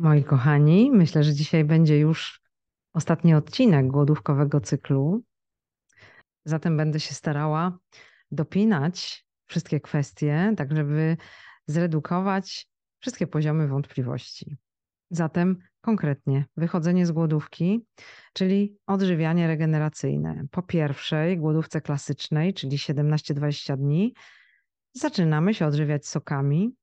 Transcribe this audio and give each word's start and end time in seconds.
Moi 0.00 0.24
kochani, 0.24 0.90
myślę, 0.90 1.24
że 1.24 1.34
dzisiaj 1.34 1.64
będzie 1.64 1.98
już 1.98 2.40
ostatni 2.94 3.34
odcinek 3.34 3.86
głodówkowego 3.86 4.60
cyklu. 4.60 5.22
Zatem 6.44 6.76
będę 6.76 7.00
się 7.00 7.14
starała 7.14 7.78
dopinać 8.30 9.26
wszystkie 9.46 9.80
kwestie, 9.80 10.54
tak 10.56 10.76
żeby 10.76 11.16
zredukować 11.66 12.68
wszystkie 13.00 13.26
poziomy 13.26 13.68
wątpliwości. 13.68 14.56
Zatem 15.10 15.58
konkretnie 15.80 16.44
wychodzenie 16.56 17.06
z 17.06 17.12
głodówki, 17.12 17.86
czyli 18.32 18.78
odżywianie 18.86 19.46
regeneracyjne. 19.46 20.44
Po 20.50 20.62
pierwszej 20.62 21.38
głodówce 21.38 21.80
klasycznej, 21.80 22.54
czyli 22.54 22.76
17-20 22.76 23.76
dni, 23.76 24.14
zaczynamy 24.92 25.54
się 25.54 25.66
odżywiać 25.66 26.06
sokami. 26.06 26.74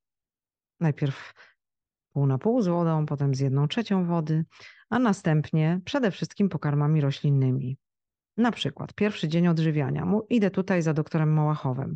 Najpierw 0.80 1.34
pół 2.18 2.28
na 2.28 2.38
pół 2.38 2.62
z 2.62 2.68
wodą, 2.68 3.06
potem 3.06 3.36
z 3.36 3.40
jedną 3.40 3.68
trzecią 3.68 4.06
wody, 4.06 4.46
a 4.90 5.00
następnie 5.00 5.80
przede 5.86 6.12
wszystkim 6.12 6.50
pokarmami 6.50 7.02
roślinnymi. 7.02 7.78
Na 8.38 8.52
przykład 8.52 8.94
pierwszy 8.94 9.28
dzień 9.28 9.48
odżywiania. 9.48 10.12
Idę 10.30 10.52
tutaj 10.52 10.82
za 10.82 10.94
doktorem 10.94 11.34
Mołachowem. 11.34 11.96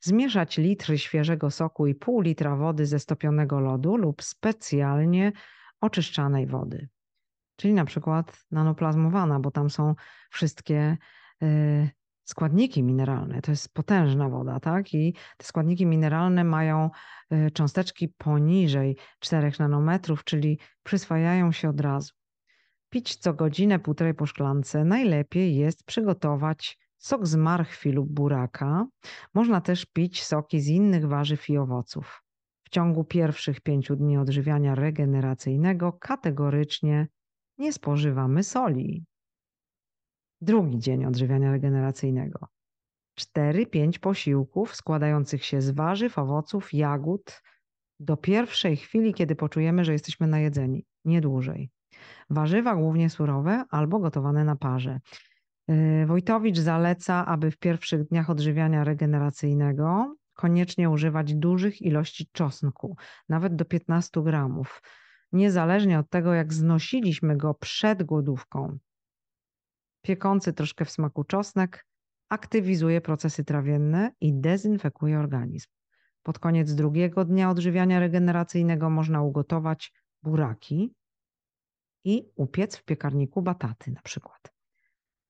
Zmieszać 0.00 0.58
litry 0.58 0.98
świeżego 0.98 1.50
soku 1.50 1.86
i 1.86 1.94
pół 1.94 2.20
litra 2.20 2.56
wody 2.56 2.86
ze 2.86 2.98
stopionego 2.98 3.60
lodu 3.60 3.96
lub 3.96 4.22
specjalnie 4.22 5.32
oczyszczanej 5.80 6.46
wody. 6.46 6.88
Czyli 7.56 7.74
na 7.74 7.84
przykład 7.84 8.46
nanoplazmowana, 8.50 9.40
bo 9.40 9.50
tam 9.50 9.70
są 9.70 9.94
wszystkie 10.30 10.96
y, 11.42 11.90
składniki 12.26 12.82
mineralne. 12.82 13.42
To 13.42 13.52
jest 13.52 13.74
potężna 13.74 14.28
woda, 14.28 14.60
tak? 14.60 14.94
I 14.94 15.14
te 15.36 15.46
składniki 15.46 15.86
mineralne 15.86 16.44
mają 16.44 16.90
y, 17.32 17.50
cząsteczki 17.50 18.08
poniżej 18.08 18.96
4 19.20 19.52
nanometrów, 19.58 20.24
czyli 20.24 20.58
przyswajają 20.82 21.52
się 21.52 21.68
od 21.68 21.80
razu. 21.80 22.12
Pić 22.90 23.16
co 23.16 23.34
godzinę, 23.34 23.78
półtorej 23.78 24.14
po 24.14 24.26
szklance. 24.26 24.84
Najlepiej 24.84 25.56
jest 25.56 25.84
przygotować 25.84 26.78
sok 26.98 27.26
z 27.26 27.36
marchwi 27.36 27.92
lub 27.92 28.12
buraka. 28.12 28.86
Można 29.34 29.60
też 29.60 29.86
pić 29.86 30.22
soki 30.22 30.60
z 30.60 30.68
innych 30.68 31.08
warzyw 31.08 31.50
i 31.50 31.58
owoców. 31.58 32.22
W 32.64 32.70
ciągu 32.70 33.04
pierwszych 33.04 33.60
pięciu 33.60 33.96
dni 33.96 34.18
odżywiania 34.18 34.74
regeneracyjnego 34.74 35.92
kategorycznie 35.92 37.08
nie 37.58 37.72
spożywamy 37.72 38.42
soli. 38.42 39.04
Drugi 40.46 40.78
dzień 40.78 41.04
odżywiania 41.04 41.50
regeneracyjnego. 41.50 42.48
4-5 43.20 43.98
posiłków 43.98 44.74
składających 44.74 45.44
się 45.44 45.60
z 45.60 45.70
warzyw, 45.70 46.18
owoców, 46.18 46.74
jagód 46.74 47.42
do 48.00 48.16
pierwszej 48.16 48.76
chwili, 48.76 49.14
kiedy 49.14 49.36
poczujemy, 49.36 49.84
że 49.84 49.92
jesteśmy 49.92 50.26
najedzeni, 50.26 50.84
nie 51.04 51.20
dłużej. 51.20 51.70
Warzywa 52.30 52.76
głównie 52.76 53.10
surowe 53.10 53.64
albo 53.70 53.98
gotowane 53.98 54.44
na 54.44 54.56
parze. 54.56 55.00
Yy, 55.68 56.06
Wojtowicz 56.06 56.58
zaleca, 56.58 57.26
aby 57.26 57.50
w 57.50 57.58
pierwszych 57.58 58.08
dniach 58.08 58.30
odżywiania 58.30 58.84
regeneracyjnego 58.84 60.16
koniecznie 60.34 60.90
używać 60.90 61.34
dużych 61.34 61.82
ilości 61.82 62.28
czosnku, 62.32 62.96
nawet 63.28 63.56
do 63.56 63.64
15 63.64 64.22
gramów, 64.22 64.82
niezależnie 65.32 65.98
od 65.98 66.10
tego, 66.10 66.34
jak 66.34 66.52
znosiliśmy 66.52 67.36
go 67.36 67.54
przed 67.54 68.02
głodówką. 68.02 68.78
Piekący 70.06 70.52
troszkę 70.52 70.84
w 70.84 70.90
smaku 70.90 71.24
czosnek 71.24 71.86
aktywizuje 72.28 73.00
procesy 73.00 73.44
trawienne 73.44 74.12
i 74.20 74.34
dezynfekuje 74.34 75.18
organizm. 75.18 75.68
Pod 76.22 76.38
koniec 76.38 76.74
drugiego 76.74 77.24
dnia 77.24 77.50
odżywiania 77.50 78.00
regeneracyjnego 78.00 78.90
można 78.90 79.22
ugotować 79.22 79.92
buraki 80.22 80.94
i 82.04 82.24
upiec 82.36 82.76
w 82.76 82.84
piekarniku 82.84 83.42
bataty 83.42 83.90
na 83.90 84.02
przykład. 84.02 84.52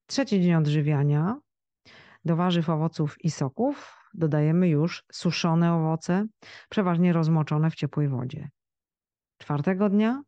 Trzeci 0.07 0.41
dzień 0.41 0.55
odżywiania 0.55 1.41
do 2.25 2.37
warzyw, 2.37 2.71
owoców 2.71 3.17
i 3.25 3.31
soków 3.31 3.97
dodajemy 4.15 4.69
już 4.69 5.05
suszone 5.13 5.73
owoce, 5.73 6.27
przeważnie 6.69 7.13
rozmoczone 7.13 7.71
w 7.71 7.75
ciepłej 7.75 8.09
wodzie. 8.09 8.49
Czwartego 9.39 9.89
dnia 9.89 10.23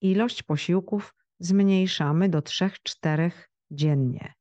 ilość 0.00 0.42
posiłków 0.42 1.14
zmniejszamy 1.38 2.28
do 2.28 2.38
3-4 2.38 3.30
dziennie. 3.70 4.34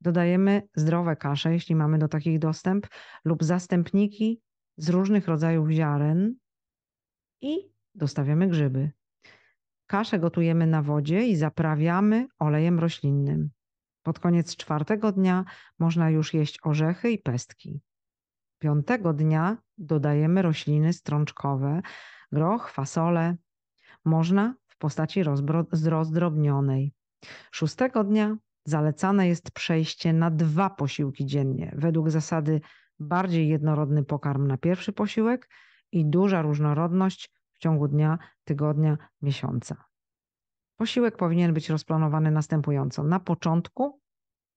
Dodajemy 0.00 0.62
zdrowe 0.74 1.16
kasze, 1.16 1.52
jeśli 1.52 1.74
mamy 1.74 1.98
do 1.98 2.08
takich 2.08 2.38
dostęp, 2.38 2.86
lub 3.24 3.44
zastępniki 3.44 4.40
z 4.76 4.88
różnych 4.88 5.28
rodzajów 5.28 5.70
ziaren 5.70 6.34
i 7.40 7.56
dostawiamy 7.94 8.48
grzyby. 8.48 8.90
Kaszę 9.86 10.18
gotujemy 10.18 10.66
na 10.66 10.82
wodzie 10.82 11.26
i 11.26 11.36
zaprawiamy 11.36 12.26
olejem 12.38 12.78
roślinnym. 12.78 13.50
Pod 14.02 14.18
koniec 14.18 14.56
czwartego 14.56 15.12
dnia 15.12 15.44
można 15.78 16.10
już 16.10 16.34
jeść 16.34 16.58
orzechy 16.62 17.10
i 17.10 17.18
pestki. 17.18 17.80
Piątego 18.58 19.12
dnia 19.12 19.56
dodajemy 19.78 20.42
rośliny 20.42 20.92
strączkowe, 20.92 21.82
groch, 22.32 22.70
fasole. 22.70 23.36
Można 24.04 24.54
w 24.68 24.78
postaci 24.78 25.22
rozdrobnionej. 25.84 26.92
Szóstego 27.50 28.04
dnia 28.04 28.36
zalecane 28.64 29.28
jest 29.28 29.50
przejście 29.50 30.12
na 30.12 30.30
dwa 30.30 30.70
posiłki 30.70 31.26
dziennie, 31.26 31.74
według 31.76 32.10
zasady 32.10 32.60
bardziej 32.98 33.48
jednorodny 33.48 34.04
pokarm 34.04 34.46
na 34.46 34.58
pierwszy 34.58 34.92
posiłek 34.92 35.48
i 35.92 36.06
duża 36.06 36.42
różnorodność 36.42 37.30
w 37.52 37.58
ciągu 37.58 37.88
dnia, 37.88 38.18
tygodnia, 38.44 38.98
miesiąca. 39.22 39.84
Posiłek 40.76 41.16
powinien 41.16 41.54
być 41.54 41.68
rozplanowany 41.68 42.30
następująco. 42.30 43.02
Na 43.02 43.20
początku 43.20 44.00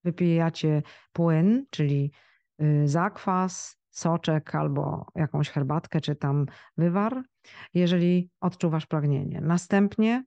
wypijacie 0.03 0.84
płyn, 1.14 1.66
czyli 1.70 2.12
y, 2.62 2.88
zakwas, 2.88 3.78
soczek 3.90 4.56
albo 4.56 5.06
jakąś 5.16 5.50
herbatkę, 5.50 6.02
czy 6.02 6.16
tam 6.16 6.46
wywar, 6.78 7.24
jeżeli 7.74 8.30
odczuwasz 8.40 8.86
pragnienie. 8.86 9.42
Następnie 9.42 10.24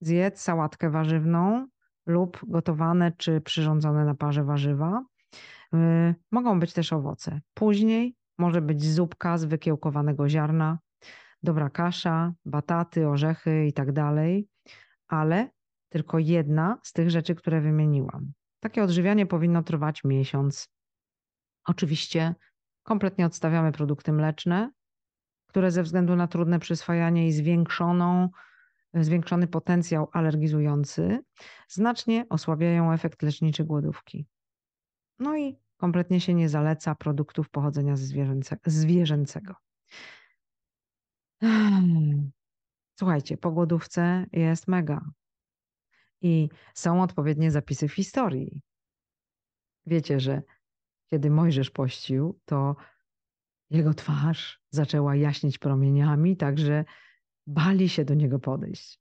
zjedz 0.00 0.40
sałatkę 0.40 0.90
warzywną 0.90 1.66
lub 2.06 2.40
gotowane 2.48 3.12
czy 3.12 3.40
przyrządzone 3.40 4.04
na 4.04 4.14
parze 4.14 4.44
warzywa. 4.44 5.04
Y, 5.74 6.14
mogą 6.30 6.60
być 6.60 6.72
też 6.72 6.92
owoce. 6.92 7.40
Później 7.54 8.16
może 8.38 8.62
być 8.62 8.84
zupka 8.84 9.38
z 9.38 9.44
wykiełkowanego 9.44 10.28
ziarna, 10.28 10.78
dobra 11.42 11.70
kasza, 11.70 12.32
bataty, 12.44 13.08
orzechy 13.08 13.66
i 13.66 13.72
tak 13.72 13.92
dalej, 13.92 14.48
ale 15.08 15.50
tylko 15.88 16.18
jedna 16.18 16.78
z 16.82 16.92
tych 16.92 17.10
rzeczy, 17.10 17.34
które 17.34 17.60
wymieniłam. 17.60 18.32
Takie 18.60 18.82
odżywianie 18.82 19.26
powinno 19.26 19.62
trwać 19.62 20.04
miesiąc. 20.04 20.68
Oczywiście 21.64 22.34
kompletnie 22.82 23.26
odstawiamy 23.26 23.72
produkty 23.72 24.12
mleczne, 24.12 24.70
które 25.46 25.70
ze 25.70 25.82
względu 25.82 26.16
na 26.16 26.28
trudne 26.28 26.58
przyswajanie 26.58 27.28
i 27.28 27.32
zwiększoną, 27.32 28.28
zwiększony 29.04 29.46
potencjał 29.46 30.08
alergizujący 30.12 31.18
znacznie 31.68 32.26
osłabiają 32.28 32.92
efekt 32.92 33.22
leczniczy 33.22 33.64
głodówki. 33.64 34.26
No 35.18 35.36
i 35.36 35.56
kompletnie 35.76 36.20
się 36.20 36.34
nie 36.34 36.48
zaleca 36.48 36.94
produktów 36.94 37.50
pochodzenia 37.50 37.96
zwierzęce, 37.96 38.56
zwierzęcego. 38.66 39.54
Słuchajcie, 42.98 43.36
po 43.36 43.50
głodówce 43.50 44.26
jest 44.32 44.68
mega. 44.68 45.10
I 46.20 46.48
są 46.74 47.02
odpowiednie 47.02 47.50
zapisy 47.50 47.88
w 47.88 47.94
historii. 47.94 48.62
Wiecie, 49.86 50.20
że 50.20 50.42
kiedy 51.06 51.30
Mojżesz 51.30 51.70
pościł, 51.70 52.40
to 52.44 52.76
jego 53.70 53.94
twarz 53.94 54.60
zaczęła 54.70 55.16
jaśnieć 55.16 55.58
promieniami, 55.58 56.36
także 56.36 56.84
bali 57.48 57.88
się 57.88 58.04
do 58.04 58.14
niego 58.14 58.38
podejść. 58.38 59.00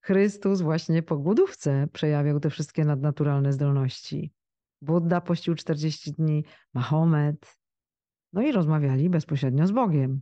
Chrystus 0.00 0.60
właśnie 0.60 1.02
po 1.02 1.16
głodówce 1.16 1.88
przejawiał 1.92 2.40
te 2.40 2.50
wszystkie 2.50 2.84
nadnaturalne 2.84 3.52
zdolności. 3.52 4.32
Buddha 4.82 5.20
pościł 5.20 5.54
40 5.54 6.12
dni, 6.12 6.44
Mahomet, 6.74 7.58
no 8.32 8.42
i 8.42 8.52
rozmawiali 8.52 9.10
bezpośrednio 9.10 9.66
z 9.66 9.70
Bogiem. 9.70 10.20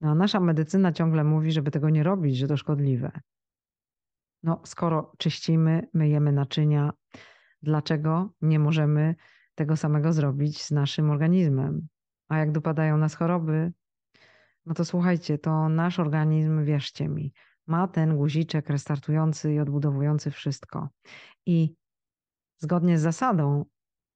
No, 0.00 0.10
a 0.10 0.14
nasza 0.14 0.40
medycyna 0.40 0.92
ciągle 0.92 1.24
mówi, 1.24 1.52
żeby 1.52 1.70
tego 1.70 1.90
nie 1.90 2.02
robić, 2.02 2.36
że 2.36 2.48
to 2.48 2.56
szkodliwe. 2.56 3.20
No, 4.42 4.60
skoro 4.64 5.12
czyścimy, 5.18 5.88
myjemy 5.94 6.32
naczynia, 6.32 6.92
dlaczego 7.62 8.32
nie 8.40 8.58
możemy 8.58 9.14
tego 9.54 9.76
samego 9.76 10.12
zrobić 10.12 10.62
z 10.62 10.70
naszym 10.70 11.10
organizmem? 11.10 11.88
A 12.28 12.38
jak 12.38 12.52
dopadają 12.52 12.96
nas 12.96 13.14
choroby, 13.14 13.72
no 14.66 14.74
to 14.74 14.84
słuchajcie, 14.84 15.38
to 15.38 15.68
nasz 15.68 15.98
organizm, 15.98 16.64
wierzcie 16.64 17.08
mi, 17.08 17.32
ma 17.66 17.88
ten 17.88 18.16
guziczek 18.16 18.70
restartujący 18.70 19.54
i 19.54 19.60
odbudowujący 19.60 20.30
wszystko. 20.30 20.88
I 21.46 21.74
zgodnie 22.58 22.98
z 22.98 23.02
zasadą 23.02 23.64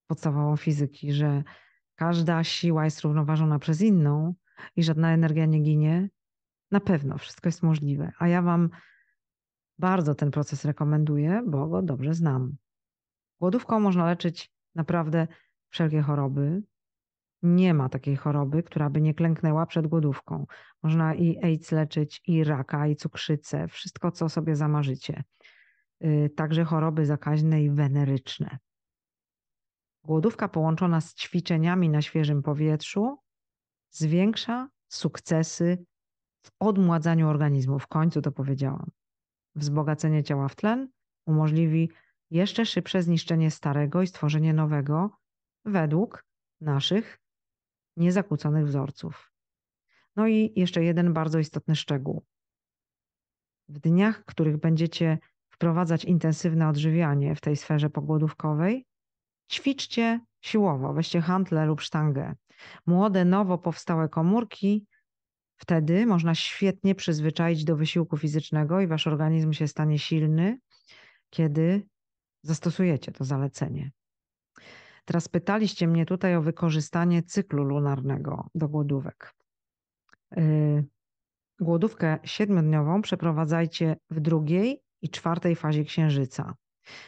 podstawową 0.06 0.56
fizyki, 0.56 1.12
że 1.12 1.42
każda 1.94 2.44
siła 2.44 2.84
jest 2.84 3.00
równoważona 3.00 3.58
przez 3.58 3.80
inną 3.80 4.34
i 4.76 4.82
żadna 4.82 5.12
energia 5.12 5.46
nie 5.46 5.60
ginie, 5.60 6.10
Na 6.70 6.80
pewno 6.80 7.18
wszystko 7.18 7.48
jest 7.48 7.62
możliwe, 7.62 8.12
a 8.18 8.28
ja 8.28 8.42
Wam 8.42 8.70
bardzo 9.78 10.14
ten 10.14 10.30
proces 10.30 10.64
rekomenduję, 10.64 11.42
bo 11.46 11.66
go 11.68 11.82
dobrze 11.82 12.14
znam. 12.14 12.56
Głodówką 13.40 13.80
można 13.80 14.06
leczyć 14.06 14.52
naprawdę 14.74 15.26
wszelkie 15.68 16.02
choroby. 16.02 16.62
Nie 17.46 17.74
ma 17.74 17.88
takiej 17.88 18.16
choroby, 18.16 18.62
która 18.62 18.90
by 18.90 19.00
nie 19.00 19.14
klęknęła 19.14 19.66
przed 19.66 19.86
głodówką. 19.86 20.46
Można 20.82 21.14
i 21.14 21.44
AIDS 21.44 21.72
leczyć, 21.72 22.20
i 22.26 22.44
raka, 22.44 22.86
i 22.86 22.96
cukrzycę, 22.96 23.68
wszystko, 23.68 24.10
co 24.10 24.28
sobie 24.28 24.56
zamarzycie. 24.56 25.24
Y, 26.04 26.30
także 26.36 26.64
choroby 26.64 27.06
zakaźne 27.06 27.62
i 27.62 27.70
weneryczne. 27.70 28.58
Głodówka 30.04 30.48
połączona 30.48 31.00
z 31.00 31.14
ćwiczeniami 31.14 31.88
na 31.88 32.02
świeżym 32.02 32.42
powietrzu 32.42 33.18
zwiększa 33.90 34.68
sukcesy 34.88 35.84
w 36.46 36.50
odmładzaniu 36.58 37.28
organizmu. 37.28 37.78
W 37.78 37.86
końcu 37.86 38.22
to 38.22 38.32
powiedziałam. 38.32 38.90
Wzbogacenie 39.54 40.22
ciała 40.22 40.48
w 40.48 40.56
tlen 40.56 40.88
umożliwi 41.26 41.90
jeszcze 42.30 42.66
szybsze 42.66 43.02
zniszczenie 43.02 43.50
starego 43.50 44.02
i 44.02 44.06
stworzenie 44.06 44.54
nowego 44.54 45.10
według 45.64 46.24
naszych 46.60 47.23
niezakłóconych 47.96 48.66
wzorców. 48.66 49.32
No 50.16 50.28
i 50.28 50.52
jeszcze 50.56 50.84
jeden 50.84 51.12
bardzo 51.12 51.38
istotny 51.38 51.76
szczegół. 51.76 52.24
W 53.68 53.78
dniach, 53.78 54.20
w 54.20 54.24
których 54.24 54.56
będziecie 54.56 55.18
wprowadzać 55.48 56.04
intensywne 56.04 56.68
odżywianie 56.68 57.34
w 57.34 57.40
tej 57.40 57.56
sferze 57.56 57.90
pogłodówkowej, 57.90 58.86
ćwiczcie 59.52 60.20
siłowo, 60.40 60.92
weźcie 60.92 61.20
hantle 61.20 61.66
lub 61.66 61.80
sztangę. 61.80 62.34
Młode, 62.86 63.24
nowo 63.24 63.58
powstałe 63.58 64.08
komórki 64.08 64.86
wtedy 65.56 66.06
można 66.06 66.34
świetnie 66.34 66.94
przyzwyczaić 66.94 67.64
do 67.64 67.76
wysiłku 67.76 68.16
fizycznego 68.16 68.80
i 68.80 68.86
wasz 68.86 69.06
organizm 69.06 69.52
się 69.52 69.68
stanie 69.68 69.98
silny, 69.98 70.58
kiedy 71.30 71.86
zastosujecie 72.42 73.12
to 73.12 73.24
zalecenie. 73.24 73.90
Teraz 75.04 75.28
pytaliście 75.28 75.86
mnie 75.86 76.06
tutaj 76.06 76.36
o 76.36 76.42
wykorzystanie 76.42 77.22
cyklu 77.22 77.64
lunarnego 77.64 78.48
do 78.54 78.68
głodówek. 78.68 79.34
Y, 80.38 80.84
głodówkę 81.60 82.18
siedmiodniową 82.24 83.02
przeprowadzajcie 83.02 83.96
w 84.10 84.20
drugiej 84.20 84.82
i 85.02 85.10
czwartej 85.10 85.56
fazie 85.56 85.84
księżyca. 85.84 86.54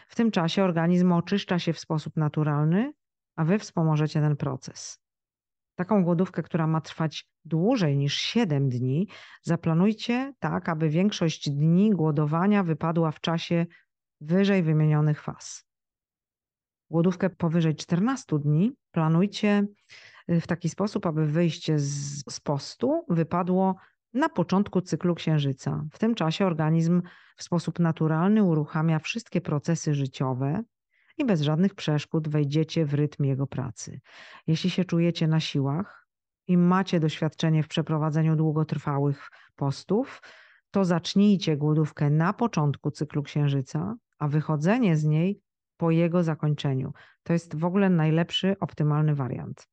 W 0.09 0.17
tym 0.17 0.31
czasie 0.31 0.65
organizm 0.65 1.13
oczyszcza 1.13 1.59
się 1.59 1.73
w 1.73 1.79
sposób 1.79 2.17
naturalny, 2.17 2.93
a 3.37 3.45
wy 3.45 3.59
wspomożecie 3.59 4.21
ten 4.21 4.37
proces. 4.37 4.99
Taką 5.75 6.05
głodówkę, 6.05 6.43
która 6.43 6.67
ma 6.67 6.81
trwać 6.81 7.29
dłużej 7.45 7.97
niż 7.97 8.15
7 8.15 8.69
dni, 8.69 9.09
zaplanujcie 9.43 10.33
tak, 10.39 10.69
aby 10.69 10.89
większość 10.89 11.51
dni 11.51 11.91
głodowania 11.91 12.63
wypadła 12.63 13.11
w 13.11 13.21
czasie 13.21 13.67
wyżej 14.21 14.63
wymienionych 14.63 15.23
faz. 15.23 15.67
Głodówkę 16.91 17.31
powyżej 17.31 17.77
14 17.77 18.39
dni 18.39 18.73
planujcie 18.91 19.67
y, 20.31 20.41
w 20.41 20.47
taki 20.47 20.69
sposób, 20.69 21.07
aby 21.07 21.27
wyjście 21.27 21.79
z, 21.79 22.23
z 22.31 22.41
postu 22.41 23.05
wypadło 23.09 23.75
na 24.15 24.29
początku 24.29 24.81
cyklu 24.81 25.15
księżyca. 25.15 25.85
W 25.93 25.99
tym 25.99 26.15
czasie 26.15 26.47
organizm 26.47 27.03
w 27.37 27.43
sposób 27.43 27.79
naturalny 27.79 28.43
uruchamia 28.43 28.99
wszystkie 28.99 29.41
procesy 29.41 29.95
życiowe 29.95 30.63
i 31.19 31.25
bez 31.25 31.41
żadnych 31.41 31.75
przeszkód 31.75 32.29
wejdziecie 32.29 32.87
w 32.87 32.95
rytm 32.95 33.25
jego 33.25 33.47
pracy. 33.47 34.01
Jeśli 34.47 34.71
się 34.71 34.85
czujecie 34.85 35.29
na 35.29 35.41
siłach 35.41 36.07
i 36.47 36.57
macie 36.57 37.01
doświadczenie 37.01 37.63
w 37.63 37.69
przeprowadzeniu 37.69 38.37
długotrwałych 38.37 39.31
postów, 39.57 40.23
to 40.71 40.85
zacznijcie 40.85 41.57
głodówkę 41.57 42.11
na 42.11 42.33
początku 42.33 42.91
cyklu 42.91 43.23
księżyca, 43.23 43.97
a 44.19 44.29
wychodzenie 44.29 44.97
z 44.97 45.05
niej 45.05 45.41
po 45.77 45.91
jego 45.91 46.23
zakończeniu. 46.23 46.93
To 47.23 47.33
jest 47.33 47.57
w 47.57 47.65
ogóle 47.65 47.91
najlepszy, 47.91 48.57
optymalny 48.61 49.15
wariant. 49.15 49.69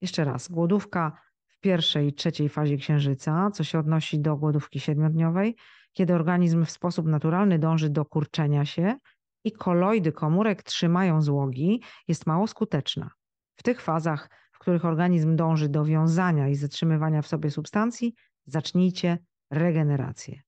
Jeszcze 0.00 0.24
raz, 0.24 0.48
głodówka 0.48 1.22
w 1.46 1.60
pierwszej 1.60 2.08
i 2.08 2.12
trzeciej 2.12 2.48
fazie 2.48 2.76
księżyca, 2.76 3.50
co 3.50 3.64
się 3.64 3.78
odnosi 3.78 4.20
do 4.20 4.36
głodówki 4.36 4.80
siedmiodniowej, 4.80 5.56
kiedy 5.92 6.14
organizm 6.14 6.64
w 6.64 6.70
sposób 6.70 7.06
naturalny 7.06 7.58
dąży 7.58 7.90
do 7.90 8.04
kurczenia 8.04 8.64
się 8.64 8.96
i 9.44 9.52
koloidy 9.52 10.12
komórek 10.12 10.62
trzymają 10.62 11.22
złogi, 11.22 11.82
jest 12.08 12.26
mało 12.26 12.46
skuteczna. 12.46 13.10
W 13.56 13.62
tych 13.62 13.80
fazach, 13.80 14.30
w 14.52 14.58
których 14.58 14.84
organizm 14.84 15.36
dąży 15.36 15.68
do 15.68 15.84
wiązania 15.84 16.48
i 16.48 16.54
zatrzymywania 16.54 17.22
w 17.22 17.26
sobie 17.26 17.50
substancji, 17.50 18.14
zacznijcie 18.46 19.18
regenerację. 19.50 20.40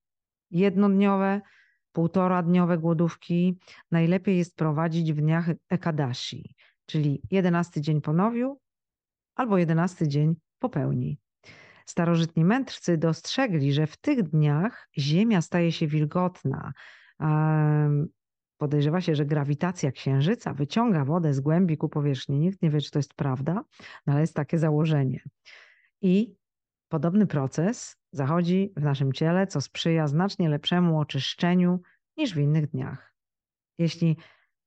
Jednodniowe, 0.51 1.41
półtora 1.97 2.43
dniowe 2.43 2.79
głodówki 2.79 3.59
najlepiej 3.91 4.39
jest 4.39 4.57
prowadzić 4.57 5.13
w 5.13 5.17
dniach 5.17 5.47
ekadashi, 5.69 6.55
czyli 6.87 7.23
jedenasty 7.31 7.81
dzień 7.81 8.01
po 8.01 8.13
nowiu 8.13 8.61
albo 9.35 9.59
jedenasty 9.59 10.09
dzień 10.09 10.35
po 10.59 10.69
pełni. 10.69 11.19
Starożytni 11.87 12.45
mędrcy 12.45 12.99
dostrzegli, 12.99 13.73
że 13.73 13.87
w 13.87 13.97
tych 13.97 14.23
dniach 14.23 14.89
Ziemia 14.99 15.43
staje 15.43 15.73
się 15.73 15.87
wilgotna. 15.87 16.73
Podejrzewa 18.57 19.01
się, 19.01 19.15
że 19.15 19.27
grawitacja 19.27 19.93
Księżyca 19.93 20.55
wyciąga 20.55 21.05
wodę 21.05 21.35
z 21.35 21.41
głębi 21.41 21.77
ku 21.77 21.89
powierzchni. 21.89 22.39
Nikt 22.39 22.63
nie 22.63 22.71
wie, 22.71 22.81
czy 22.81 22.91
to 22.91 22.99
jest 22.99 23.15
prawda, 23.15 23.65
no 24.07 24.13
ale 24.13 24.21
jest 24.21 24.35
takie 24.35 24.59
założenie. 24.59 25.21
I 26.03 26.35
podobny 26.89 27.27
proces 27.27 27.97
zachodzi 28.17 28.73
w 28.77 28.83
naszym 28.83 29.13
ciele, 29.13 29.47
co 29.47 29.61
sprzyja 29.61 30.07
znacznie 30.07 30.49
lepszemu 30.49 31.01
oczyszczeniu 31.01 31.81
niż 32.17 32.35
w 32.35 32.39
innych 32.39 32.71
dniach. 32.71 33.15
Jeśli 33.79 34.17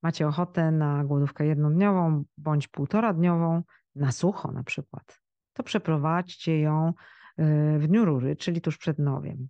macie 0.03 0.27
ochotę 0.27 0.71
na 0.71 1.03
głodówkę 1.03 1.45
jednodniową 1.45 2.23
bądź 2.37 2.67
półtoradniową, 2.67 3.63
na 3.95 4.11
sucho 4.11 4.51
na 4.51 4.63
przykład, 4.63 5.21
to 5.53 5.63
przeprowadźcie 5.63 6.59
ją 6.59 6.89
y, 6.89 7.79
w 7.79 7.87
dniu 7.87 8.05
rury, 8.05 8.35
czyli 8.35 8.61
tuż 8.61 8.77
przed 8.77 8.99
nowiem. 8.99 9.49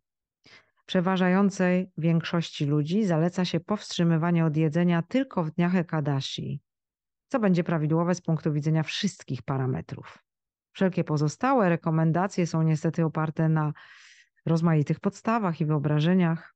Przeważającej 0.86 1.92
większości 1.98 2.66
ludzi 2.66 3.06
zaleca 3.06 3.46
się 3.46 3.60
powstrzymywanie 3.60 4.46
od 4.46 4.58
jedzenia 4.58 5.02
tylko 5.02 5.44
w 5.44 5.52
dniach 5.52 5.76
Ekadashi, 5.76 6.62
co 7.28 7.40
będzie 7.40 7.64
prawidłowe 7.64 8.16
z 8.16 8.22
punktu 8.22 8.54
widzenia 8.54 8.84
wszystkich 8.84 9.42
parametrów. 9.42 10.29
Wszelkie 10.80 11.04
pozostałe 11.04 11.70
rekomendacje 11.70 12.48
są 12.48 12.62
niestety 12.62 13.06
oparte 13.06 13.50
na 13.50 13.74
rozmaitych 14.46 15.00
podstawach 15.00 15.62
i 15.62 15.66
wyobrażeniach, 15.66 16.56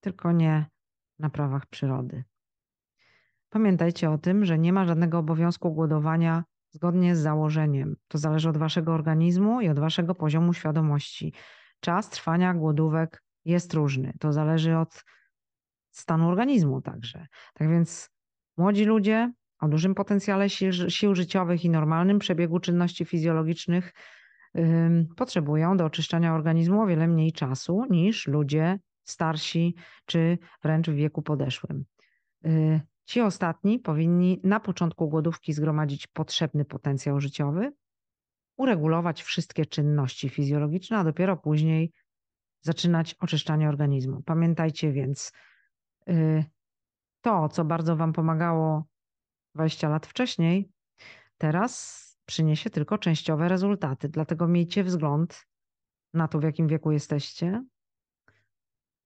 tylko 0.00 0.32
nie 0.32 0.66
na 1.18 1.30
prawach 1.30 1.66
przyrody. 1.66 2.24
Pamiętajcie 3.50 4.10
o 4.10 4.18
tym, 4.18 4.44
że 4.44 4.58
nie 4.58 4.72
ma 4.72 4.84
żadnego 4.84 5.18
obowiązku 5.18 5.74
głodowania 5.74 6.44
zgodnie 6.70 7.16
z 7.16 7.18
założeniem. 7.18 7.96
To 8.08 8.18
zależy 8.18 8.48
od 8.48 8.56
waszego 8.56 8.94
organizmu 8.94 9.60
i 9.60 9.68
od 9.68 9.78
waszego 9.78 10.14
poziomu 10.14 10.54
świadomości. 10.54 11.32
Czas 11.80 12.10
trwania 12.10 12.54
głodówek 12.54 13.22
jest 13.44 13.74
różny. 13.74 14.12
To 14.20 14.32
zależy 14.32 14.76
od 14.76 15.04
stanu 15.90 16.28
organizmu 16.28 16.80
także. 16.80 17.26
Tak 17.54 17.68
więc 17.68 18.10
młodzi 18.56 18.84
ludzie 18.84 19.32
o 19.60 19.68
dużym 19.68 19.94
potencjale 19.94 20.50
sił, 20.50 20.72
sił 20.88 21.14
życiowych 21.14 21.64
i 21.64 21.70
normalnym 21.70 22.18
przebiegu 22.18 22.60
czynności 22.60 23.04
fizjologicznych 23.04 23.92
yy, 24.54 25.06
potrzebują 25.16 25.76
do 25.76 25.84
oczyszczania 25.84 26.34
organizmu 26.34 26.82
o 26.82 26.86
wiele 26.86 27.08
mniej 27.08 27.32
czasu 27.32 27.84
niż 27.90 28.26
ludzie 28.26 28.78
starsi 29.04 29.74
czy 30.06 30.38
wręcz 30.62 30.90
w 30.90 30.94
wieku 30.94 31.22
podeszłym. 31.22 31.84
Yy, 32.42 32.80
ci 33.04 33.20
ostatni 33.20 33.78
powinni 33.78 34.40
na 34.44 34.60
początku 34.60 35.08
głodówki 35.08 35.52
zgromadzić 35.52 36.06
potrzebny 36.06 36.64
potencjał 36.64 37.20
życiowy, 37.20 37.72
uregulować 38.56 39.22
wszystkie 39.22 39.66
czynności 39.66 40.28
fizjologiczne, 40.28 40.98
a 40.98 41.04
dopiero 41.04 41.36
później 41.36 41.92
zaczynać 42.60 43.14
oczyszczanie 43.20 43.68
organizmu. 43.68 44.22
Pamiętajcie 44.22 44.92
więc, 44.92 45.32
yy, 46.06 46.44
to, 47.20 47.48
co 47.48 47.64
bardzo 47.64 47.96
Wam 47.96 48.12
pomagało 48.12 48.89
20 49.54 49.88
lat 49.88 50.06
wcześniej, 50.06 50.70
teraz 51.38 52.00
przyniesie 52.26 52.70
tylko 52.70 52.98
częściowe 52.98 53.48
rezultaty. 53.48 54.08
Dlatego 54.08 54.48
miejcie 54.48 54.84
wzgląd 54.84 55.46
na 56.14 56.28
to, 56.28 56.38
w 56.38 56.42
jakim 56.42 56.68
wieku 56.68 56.92
jesteście, 56.92 57.64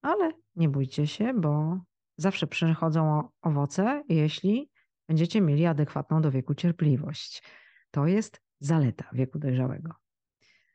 ale 0.02 0.32
nie 0.56 0.68
bójcie 0.68 1.06
się, 1.06 1.34
bo 1.34 1.78
zawsze 2.16 2.46
przychodzą 2.46 3.28
owoce, 3.42 4.02
jeśli 4.08 4.70
będziecie 5.08 5.40
mieli 5.40 5.66
adekwatną 5.66 6.22
do 6.22 6.30
wieku 6.30 6.54
cierpliwość. 6.54 7.42
To 7.90 8.06
jest 8.06 8.40
zaleta 8.60 9.04
wieku 9.12 9.38
dojrzałego. 9.38 9.94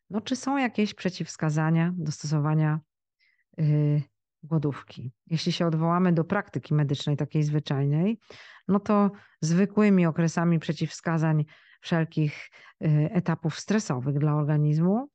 No, 0.10 0.22
czy 0.22 0.36
są 0.36 0.58
jakieś 0.58 0.94
przeciwwskazania 0.94 1.94
do 1.98 2.12
stosowania 2.12 2.80
yy, 3.58 4.02
głodówki? 4.44 5.12
Jeśli 5.28 5.52
się 5.52 5.68
odwołamy 5.68 6.14
do 6.14 6.24
praktyki 6.24 6.74
medycznej, 6.74 7.18
takiej 7.18 7.44
zwyczajnej, 7.44 8.20
no 8.68 8.80
to 8.80 9.12
zwykłymi 9.42 10.06
okresami 10.06 10.60
przeciwwskazań 10.60 11.46
wszelkich 11.82 12.50
yy, 12.80 13.12
etapów 13.12 13.60
stresowych 13.60 14.20
dla 14.20 14.36
organizmu 14.36 15.10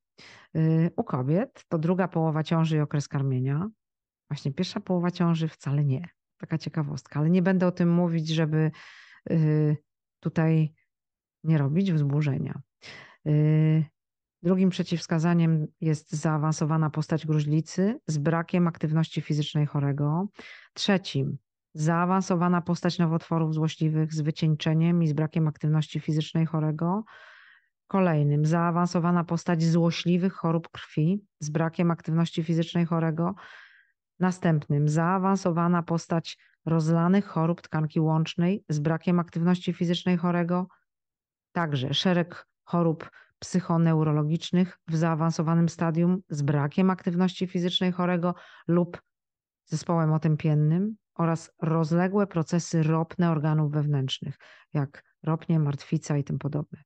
Y, 0.56 0.90
u 0.96 1.04
kobiet 1.04 1.64
to 1.68 1.78
druga 1.78 2.08
połowa 2.08 2.42
ciąży 2.42 2.76
i 2.76 2.80
okres 2.80 3.08
karmienia. 3.08 3.68
Właśnie 4.30 4.52
pierwsza 4.52 4.80
połowa 4.80 5.10
ciąży 5.10 5.48
wcale 5.48 5.84
nie. 5.84 6.08
Taka 6.38 6.58
ciekawostka, 6.58 7.20
ale 7.20 7.30
nie 7.30 7.42
będę 7.42 7.66
o 7.66 7.72
tym 7.72 7.92
mówić, 7.92 8.28
żeby 8.28 8.70
y, 9.30 9.76
tutaj 10.20 10.74
nie 11.44 11.58
robić 11.58 11.92
wzburzenia. 11.92 12.60
Drugim 14.44 14.70
przeciwwskazaniem 14.70 15.66
jest 15.80 16.12
zaawansowana 16.12 16.90
postać 16.90 17.26
gruźlicy 17.26 18.00
z 18.06 18.18
brakiem 18.18 18.66
aktywności 18.68 19.20
fizycznej 19.20 19.66
chorego. 19.66 20.28
Trzecim 20.74 21.38
zaawansowana 21.74 22.60
postać 22.60 22.98
nowotworów 22.98 23.54
złośliwych 23.54 24.14
z 24.14 24.20
wycieńczeniem 24.20 25.02
i 25.02 25.08
z 25.08 25.12
brakiem 25.12 25.48
aktywności 25.48 26.00
fizycznej 26.00 26.46
chorego. 26.46 27.04
Kolejnym 27.86 28.46
zaawansowana 28.46 29.24
postać 29.24 29.62
złośliwych 29.62 30.32
chorób 30.32 30.68
krwi 30.68 31.24
z 31.40 31.50
brakiem 31.50 31.90
aktywności 31.90 32.42
fizycznej 32.42 32.86
chorego. 32.86 33.34
Następnym 34.20 34.88
zaawansowana 34.88 35.82
postać 35.82 36.38
rozlanych 36.66 37.26
chorób 37.26 37.60
tkanki 37.60 38.00
łącznej 38.00 38.64
z 38.68 38.78
brakiem 38.78 39.20
aktywności 39.20 39.72
fizycznej 39.72 40.16
chorego. 40.16 40.66
Także 41.52 41.94
szereg 41.94 42.46
chorób 42.64 43.10
psychoneurologicznych 43.44 44.78
w 44.88 44.96
zaawansowanym 44.96 45.68
stadium 45.68 46.22
z 46.28 46.42
brakiem 46.42 46.90
aktywności 46.90 47.46
fizycznej 47.46 47.92
chorego 47.92 48.34
lub 48.68 49.02
zespołem 49.66 50.12
otępiennym 50.12 50.96
oraz 51.14 51.52
rozległe 51.62 52.26
procesy 52.26 52.82
ropne 52.82 53.30
organów 53.30 53.72
wewnętrznych, 53.72 54.38
jak 54.72 55.04
ropnie, 55.22 55.58
martwica 55.58 56.16
i 56.16 56.24
tym 56.24 56.38
podobne. 56.38 56.82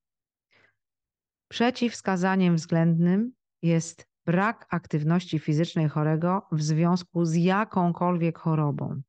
Przeciwwskazaniem 1.49 2.57
względnym 2.57 3.33
jest 3.62 4.09
brak 4.27 4.67
aktywności 4.71 5.38
fizycznej 5.38 5.88
chorego 5.88 6.47
w 6.53 6.62
związku 6.62 7.25
z 7.25 7.35
jakąkolwiek 7.35 8.38
chorobą. 8.38 9.00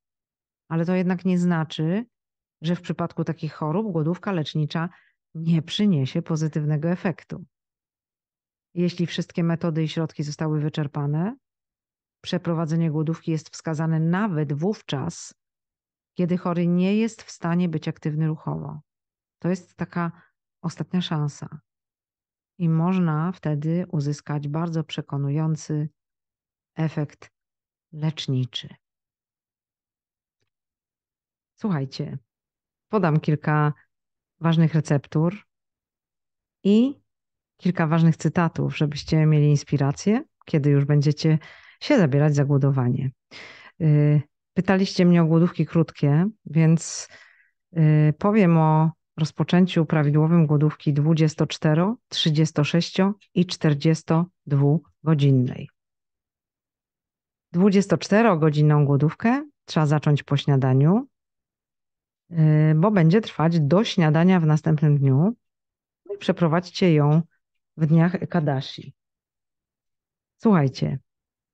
Ale 0.69 0.85
to 0.85 0.95
jednak 0.95 1.25
nie 1.25 1.39
znaczy, 1.39 2.05
że 2.61 2.75
w 2.75 2.81
przypadku 2.81 3.23
takich 3.23 3.53
chorób 3.53 3.91
głodówka 3.91 4.31
lecznicza 4.31 4.89
nie 5.35 5.61
przyniesie 5.61 6.21
pozytywnego 6.21 6.89
efektu. 6.89 7.45
Jeśli 8.73 9.05
wszystkie 9.05 9.43
metody 9.43 9.83
i 9.83 9.87
środki 9.87 10.23
zostały 10.23 10.59
wyczerpane, 10.59 11.37
przeprowadzenie 12.21 12.91
głodówki 12.91 13.31
jest 13.31 13.49
wskazane 13.49 13.99
nawet 13.99 14.53
wówczas, 14.53 15.33
kiedy 16.17 16.37
chory 16.37 16.67
nie 16.67 16.97
jest 16.97 17.23
w 17.23 17.31
stanie 17.31 17.69
być 17.69 17.87
aktywny 17.87 18.27
ruchowo. 18.27 18.81
To 19.39 19.49
jest 19.49 19.75
taka 19.75 20.11
ostatnia 20.61 21.01
szansa. 21.01 21.59
I 22.57 22.69
można 22.69 23.31
wtedy 23.31 23.85
uzyskać 23.91 24.47
bardzo 24.47 24.83
przekonujący 24.83 25.89
efekt 26.75 27.31
leczniczy. 27.91 28.75
Słuchajcie, 31.55 32.17
podam 32.89 33.19
kilka 33.19 33.73
ważnych 34.41 34.73
receptur 34.73 35.37
i 36.63 37.01
kilka 37.57 37.87
ważnych 37.87 38.17
cytatów, 38.17 38.77
żebyście 38.77 39.25
mieli 39.25 39.49
inspirację, 39.49 40.23
kiedy 40.45 40.69
już 40.69 40.85
będziecie 40.85 41.39
się 41.81 41.97
zabierać 41.97 42.35
za 42.35 42.45
głodowanie. 42.45 43.11
Y, 43.81 44.21
pytaliście 44.53 45.05
mnie 45.05 45.21
o 45.21 45.25
głodówki 45.25 45.65
krótkie, 45.65 46.29
więc 46.45 47.07
y, 47.77 48.13
powiem 48.17 48.57
o 48.57 48.91
rozpoczęciu 49.17 49.85
prawidłowym 49.85 50.47
głodówki 50.47 50.93
24, 50.93 51.93
36 52.09 52.97
i 53.33 53.45
42 53.45 54.77
godzinnej. 55.03 55.69
24-godzinną 57.55 58.85
głodówkę 58.85 59.43
trzeba 59.65 59.85
zacząć 59.85 60.23
po 60.23 60.37
śniadaniu, 60.37 61.07
bo 62.75 62.91
będzie 62.91 63.21
trwać 63.21 63.59
do 63.59 63.83
śniadania 63.83 64.39
w 64.39 64.45
następnym 64.45 64.97
dniu 64.97 65.35
no 66.05 66.15
przeprowadźcie 66.19 66.93
ją 66.93 67.21
w 67.77 67.85
dniach 67.85 68.15
Ekadashi. 68.15 68.93
Słuchajcie, 70.37 70.99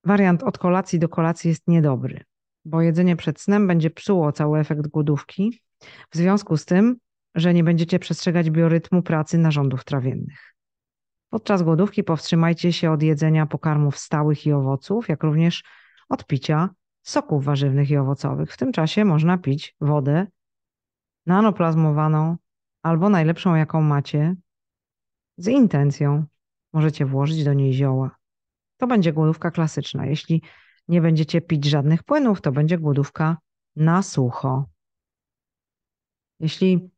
wariant 0.04 0.44
od 0.44 0.58
kolacji 0.58 1.00
do 1.00 1.10
kolacji 1.10 1.50
jest 1.50 1.68
niedobry, 1.68 2.24
bo 2.66 2.82
jedzenie 2.82 3.16
przed 3.16 3.42
snem 3.42 3.68
będzie 3.68 3.90
psuło 3.90 4.32
cały 4.32 4.60
efekt 4.60 4.88
głodówki, 4.88 5.62
w 6.12 6.16
związku 6.16 6.58
z 6.58 6.66
tym, 6.66 6.98
że 7.36 7.54
nie 7.54 7.64
będziecie 7.64 8.00
przestrzegać 8.00 8.50
biorytmu 8.50 9.02
pracy 9.02 9.38
narządów 9.38 9.84
trawiennych. 9.84 10.56
Podczas 11.30 11.64
głodówki 11.64 12.04
powstrzymajcie 12.04 12.74
się 12.74 12.92
od 12.92 13.04
jedzenia 13.04 13.46
pokarmów 13.46 13.98
stałych 13.98 14.46
i 14.46 14.52
owoców, 14.52 15.10
jak 15.10 15.24
również 15.24 15.64
od 16.10 16.28
picia 16.28 16.70
soków 17.02 17.46
warzywnych 17.46 17.90
i 17.90 17.98
owocowych. 17.98 18.54
W 18.54 18.58
tym 18.58 18.72
czasie 18.72 19.06
można 19.06 19.38
pić 19.38 19.76
wodę 19.82 20.28
nanoplazmowaną 21.26 22.38
albo 22.84 23.10
najlepszą, 23.10 23.56
jaką 23.56 23.82
macie, 23.82 24.36
z 25.38 25.48
intencją. 25.48 26.26
Możecie 26.74 27.06
włożyć 27.06 27.44
do 27.44 27.54
niej 27.54 27.74
zioła. 27.74 28.16
To 28.78 28.88
będzie 28.88 29.14
głodówka 29.14 29.52
klasyczna. 29.52 30.06
Jeśli 30.06 30.42
nie 30.88 31.02
będziecie 31.02 31.42
pić 31.42 31.66
żadnych 31.66 32.04
płynów, 32.04 32.42
to 32.42 32.52
będzie 32.52 32.78
głodówka 32.78 33.38
na 33.76 34.04
sucho. 34.04 34.66
Jeśli 36.40 36.90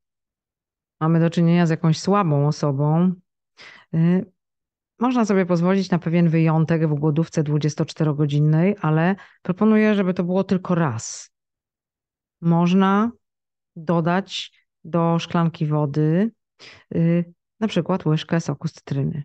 mamy 0.99 1.19
do 1.19 1.29
czynienia 1.29 1.65
z 1.65 1.69
jakąś 1.69 1.99
słabą 1.99 2.47
osobą, 2.47 3.13
yy, 3.93 4.31
można 4.99 5.25
sobie 5.25 5.45
pozwolić 5.45 5.89
na 5.89 5.99
pewien 5.99 6.29
wyjątek 6.29 6.87
w 6.87 6.93
głodówce 6.93 7.43
24-godzinnej, 7.43 8.75
ale 8.81 9.15
proponuję, 9.41 9.95
żeby 9.95 10.13
to 10.13 10.23
było 10.23 10.43
tylko 10.43 10.75
raz. 10.75 11.31
Można 12.41 13.11
dodać 13.77 14.51
do 14.83 15.19
szklanki 15.19 15.65
wody 15.65 16.31
yy, 16.91 17.33
na 17.59 17.67
przykład 17.67 18.05
łyżkę 18.05 18.41
soku 18.41 18.67
z 18.67 18.73
cytryny 18.73 19.23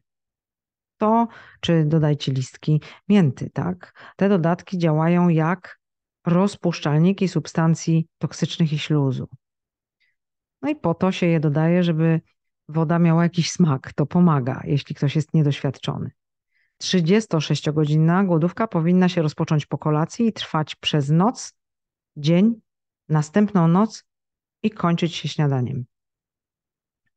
to, 1.02 1.28
czy 1.60 1.84
dodajcie 1.84 2.32
listki 2.32 2.80
mięty, 3.08 3.50
tak? 3.50 3.92
Te 4.16 4.28
dodatki 4.28 4.78
działają 4.78 5.28
jak 5.28 5.78
rozpuszczalniki 6.26 7.28
substancji 7.28 8.08
toksycznych 8.18 8.72
i 8.72 8.78
śluzu. 8.78 9.28
No 10.62 10.70
i 10.70 10.76
po 10.76 10.94
to 10.94 11.12
się 11.12 11.26
je 11.26 11.40
dodaje, 11.40 11.82
żeby 11.82 12.20
woda 12.68 12.98
miała 12.98 13.22
jakiś 13.22 13.50
smak. 13.50 13.92
To 13.92 14.06
pomaga, 14.06 14.62
jeśli 14.64 14.94
ktoś 14.94 15.16
jest 15.16 15.34
niedoświadczony. 15.34 16.10
36-godzinna 16.82 18.24
głodówka 18.24 18.68
powinna 18.68 19.08
się 19.08 19.22
rozpocząć 19.22 19.66
po 19.66 19.78
kolacji 19.78 20.26
i 20.26 20.32
trwać 20.32 20.76
przez 20.76 21.10
noc, 21.10 21.54
dzień, 22.16 22.60
następną 23.08 23.68
noc 23.68 24.04
i 24.62 24.70
kończyć 24.70 25.14
się 25.14 25.28
śniadaniem. 25.28 25.84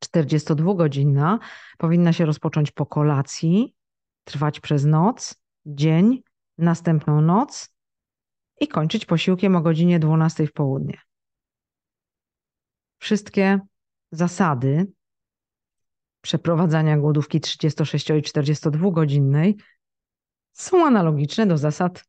42-godzinna 0.06 1.40
powinna 1.78 2.14
się 2.14 2.26
rozpocząć 2.26 2.72
po 2.72 2.86
kolacji, 2.86 3.76
trwać 4.24 4.60
przez 4.60 4.86
noc, 4.86 5.36
dzień, 5.66 6.24
następną 6.58 7.22
noc 7.22 7.70
i 8.62 8.68
kończyć 8.68 9.06
posiłkiem 9.06 9.56
o 9.56 9.62
godzinie 9.62 10.00
12 10.00 10.48
w 10.48 10.54
południe. 10.54 10.98
Wszystkie 12.98 13.60
zasady 14.12 14.92
przeprowadzania 16.22 16.98
głodówki 16.98 17.42
36 17.42 18.10
i 18.10 18.22
42 18.22 18.92
godzinnej 18.92 19.58
są 20.52 20.86
analogiczne 20.86 21.46
do 21.46 21.58
zasad 21.58 22.06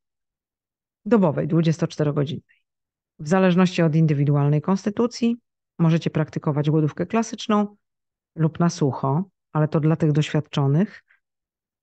dobowej 1.04 1.48
24 1.48 2.12
godzinnej. 2.12 2.55
W 3.18 3.28
zależności 3.28 3.82
od 3.82 3.94
indywidualnej 3.94 4.62
konstytucji 4.62 5.36
możecie 5.78 6.10
praktykować 6.10 6.70
głodówkę 6.70 7.06
klasyczną 7.06 7.76
lub 8.36 8.60
na 8.60 8.70
sucho, 8.70 9.24
ale 9.52 9.68
to 9.68 9.80
dla 9.80 9.96
tych 9.96 10.12
doświadczonych, 10.12 11.04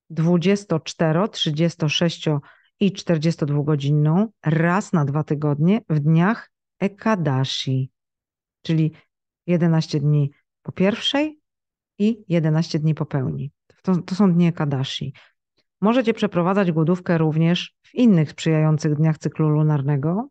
24, 0.09 1.29
36 1.29 2.29
i 2.79 2.91
42 2.91 3.63
godzinną 3.63 4.27
raz 4.45 4.93
na 4.93 5.05
dwa 5.05 5.23
tygodnie 5.23 5.81
w 5.89 5.99
dniach 5.99 6.51
Ekadashi, 6.79 7.91
czyli 8.61 8.91
11 9.47 9.99
dni 9.99 10.31
po 10.61 10.71
pierwszej 10.71 11.39
i 11.99 12.23
11 12.27 12.79
dni 12.79 12.95
po 12.95 13.05
pełni. 13.05 13.51
To, 13.81 13.95
to 13.97 14.15
są 14.15 14.33
dni 14.33 14.47
Ekadashi. 14.47 15.13
Możecie 15.81 16.13
przeprowadzać 16.13 16.71
głodówkę 16.71 17.17
również 17.17 17.75
w 17.81 17.95
innych 17.95 18.31
sprzyjających 18.31 18.95
dniach 18.95 19.17
cyklu 19.17 19.49
lunarnego, 19.49 20.29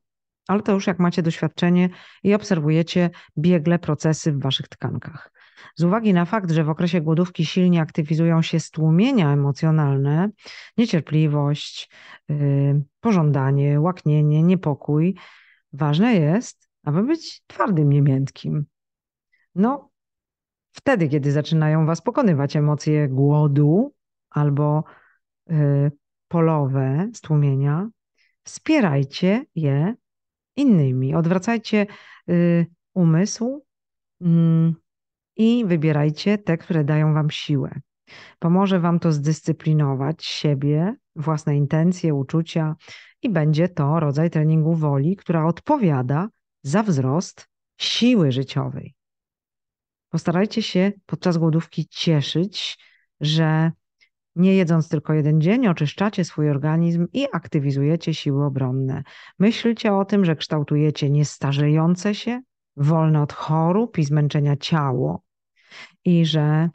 ale 0.49 0.63
to 0.63 0.73
już 0.73 0.87
jak 0.87 0.99
macie 0.99 1.23
doświadczenie 1.23 1.89
i 2.23 2.35
obserwujecie 2.35 3.11
biegle 3.39 3.79
procesy 3.79 4.33
w 4.33 4.43
waszych 4.43 4.69
tkankach. 4.69 5.33
Z 5.77 5.85
uwagi 5.85 6.15
na 6.15 6.25
fakt, 6.25 6.51
że 6.51 6.65
w 6.65 6.71
okresie 6.71 7.01
głodówki 7.01 7.47
silnie 7.47 7.81
aktywizują 7.81 8.43
się 8.43 8.61
stłumienia 8.61 9.33
emocjonalne, 9.33 10.31
niecierpliwość, 10.77 11.91
yy, 12.29 12.83
pożądanie, 13.01 13.81
łaknienie, 13.81 14.43
niepokój, 14.43 15.17
ważne 15.73 16.15
jest, 16.15 16.69
aby 16.85 17.03
być 17.03 17.43
twardym, 17.47 17.91
niemiętkim. 17.91 18.67
No, 19.55 19.91
wtedy, 20.73 21.09
kiedy 21.09 21.33
zaczynają 21.33 21.87
was 21.87 22.03
pokonywać 22.03 22.57
emocje 22.57 23.09
głodu, 23.09 23.95
albo 24.31 24.85
y, 25.51 25.93
polowe 26.29 27.09
stłumienia, 27.15 27.89
wspierajcie 28.45 29.45
je 29.55 29.95
innymi. 30.56 31.14
Odwracajcie 31.14 31.87
y, 32.28 32.66
umysł 32.94 33.64
mm, 34.21 34.75
i 35.37 35.64
wybierajcie 35.66 36.38
te, 36.38 36.59
które 36.59 36.85
dają 36.85 37.14
Wam 37.14 37.30
siłę. 37.30 37.80
Pomoże 38.38 38.80
Wam 38.80 38.99
to 38.99 39.12
zdyscyplinować 39.12 40.25
siebie, 40.25 40.97
własne 41.16 41.56
intencje, 41.56 42.14
uczucia 42.14 42.76
i 43.23 43.30
będzie 43.30 43.68
to 43.68 44.00
rodzaj 44.00 44.30
treningu 44.30 44.75
woli, 44.75 45.16
która 45.16 45.47
odpowiada 45.47 46.28
za 46.62 46.82
wzrost 46.82 47.49
siły 47.78 48.32
życiowej. 48.32 48.94
Postarajcie 50.09 50.62
się 50.62 50.92
podczas 51.06 51.38
głodówki 51.38 51.87
cieszyć, 51.88 52.78
że 53.21 53.73
nie 54.37 54.55
jedząc 54.55 54.89
tylko 54.89 55.12
jeden 55.12 55.41
dzień, 55.41 55.67
oczyszczacie 55.67 56.25
swój 56.25 56.51
organizm 56.51 57.07
i 57.12 57.27
aktywizujecie 57.33 58.15
siły 58.15 58.45
obronne. 58.45 59.03
Myślcie 59.39 59.95
o 59.95 60.05
tym, 60.05 60.25
że 60.25 60.37
kształtujecie 60.37 61.11
niestarzejące 61.11 62.15
się, 62.15 62.41
wolne 62.77 63.23
od 63.23 63.33
chorób 63.33 63.99
i 63.99 64.05
zmęczenia 64.05 64.57
ciało 64.57 65.23
i 66.05 66.27
że 66.27 66.69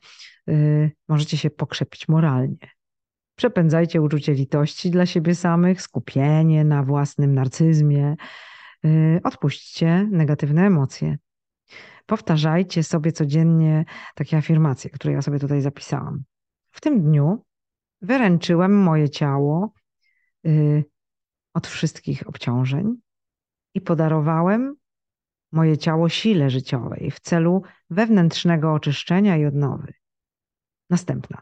y, 0.50 0.92
możecie 1.08 1.38
się 1.38 1.50
pokrzepić 1.50 2.08
moralnie. 2.08 2.70
Przepędzajcie 3.36 4.02
uczucie 4.02 4.34
litości 4.34 4.92
dla 4.92 5.06
siebie 5.06 5.36
samych, 5.36 5.82
skupienie 5.82 6.64
na 6.64 6.84
własnym 6.84 7.34
narcyzmie. 7.34 8.16
Y, 8.86 9.20
odpuśćcie 9.24 10.08
negatywne 10.12 10.66
emocje. 10.66 11.18
Powtarzajcie 12.06 12.84
sobie 12.84 13.12
codziennie 13.12 13.86
takie 14.16 14.38
afirmacje, 14.38 14.90
które 14.90 15.14
ja 15.14 15.22
sobie 15.22 15.40
tutaj 15.40 15.62
zapisałam. 15.62 16.24
W 16.72 16.82
tym 16.82 17.02
dniu 17.02 17.46
wyręczyłem 18.02 18.78
moje 18.78 19.10
ciało 19.10 19.74
y, 20.46 20.84
od 21.54 21.68
wszystkich 21.68 22.28
obciążeń 22.28 22.96
i 23.74 23.82
podarowałem 23.82 24.76
moje 25.52 25.78
ciało 25.78 26.10
sile 26.10 26.50
życiowej 26.50 27.12
w 27.12 27.20
celu 27.20 27.62
wewnętrznego 27.90 28.74
oczyszczenia 28.74 29.38
i 29.38 29.46
odnowy. 29.46 29.94
Następna. 30.90 31.42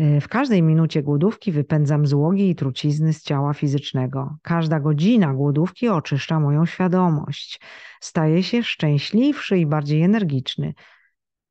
Y, 0.00 0.20
w 0.20 0.28
każdej 0.28 0.62
minucie 0.62 1.02
głodówki 1.02 1.52
wypędzam 1.52 2.06
złogi 2.06 2.50
i 2.50 2.54
trucizny 2.54 3.12
z 3.12 3.22
ciała 3.22 3.54
fizycznego. 3.54 4.36
Każda 4.42 4.80
godzina 4.80 5.34
głodówki 5.34 5.88
oczyszcza 5.88 6.40
moją 6.40 6.66
świadomość. 6.66 7.60
Staję 8.00 8.42
się 8.42 8.62
szczęśliwszy 8.62 9.58
i 9.58 9.66
bardziej 9.66 10.02
energiczny. 10.02 10.74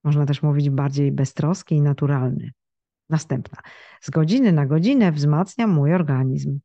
Można 0.04 0.25
też 0.25 0.44
mówić 0.44 0.70
bardziej 0.70 1.12
beztroski 1.12 1.75
i 1.75 1.82
naturalny. 1.82 2.52
Następna. 3.10 3.58
Z 4.02 4.10
godziny 4.10 4.52
na 4.52 4.66
godzinę 4.66 5.12
wzmacniam 5.12 5.70
mój 5.70 5.94
organizm. 5.94 6.60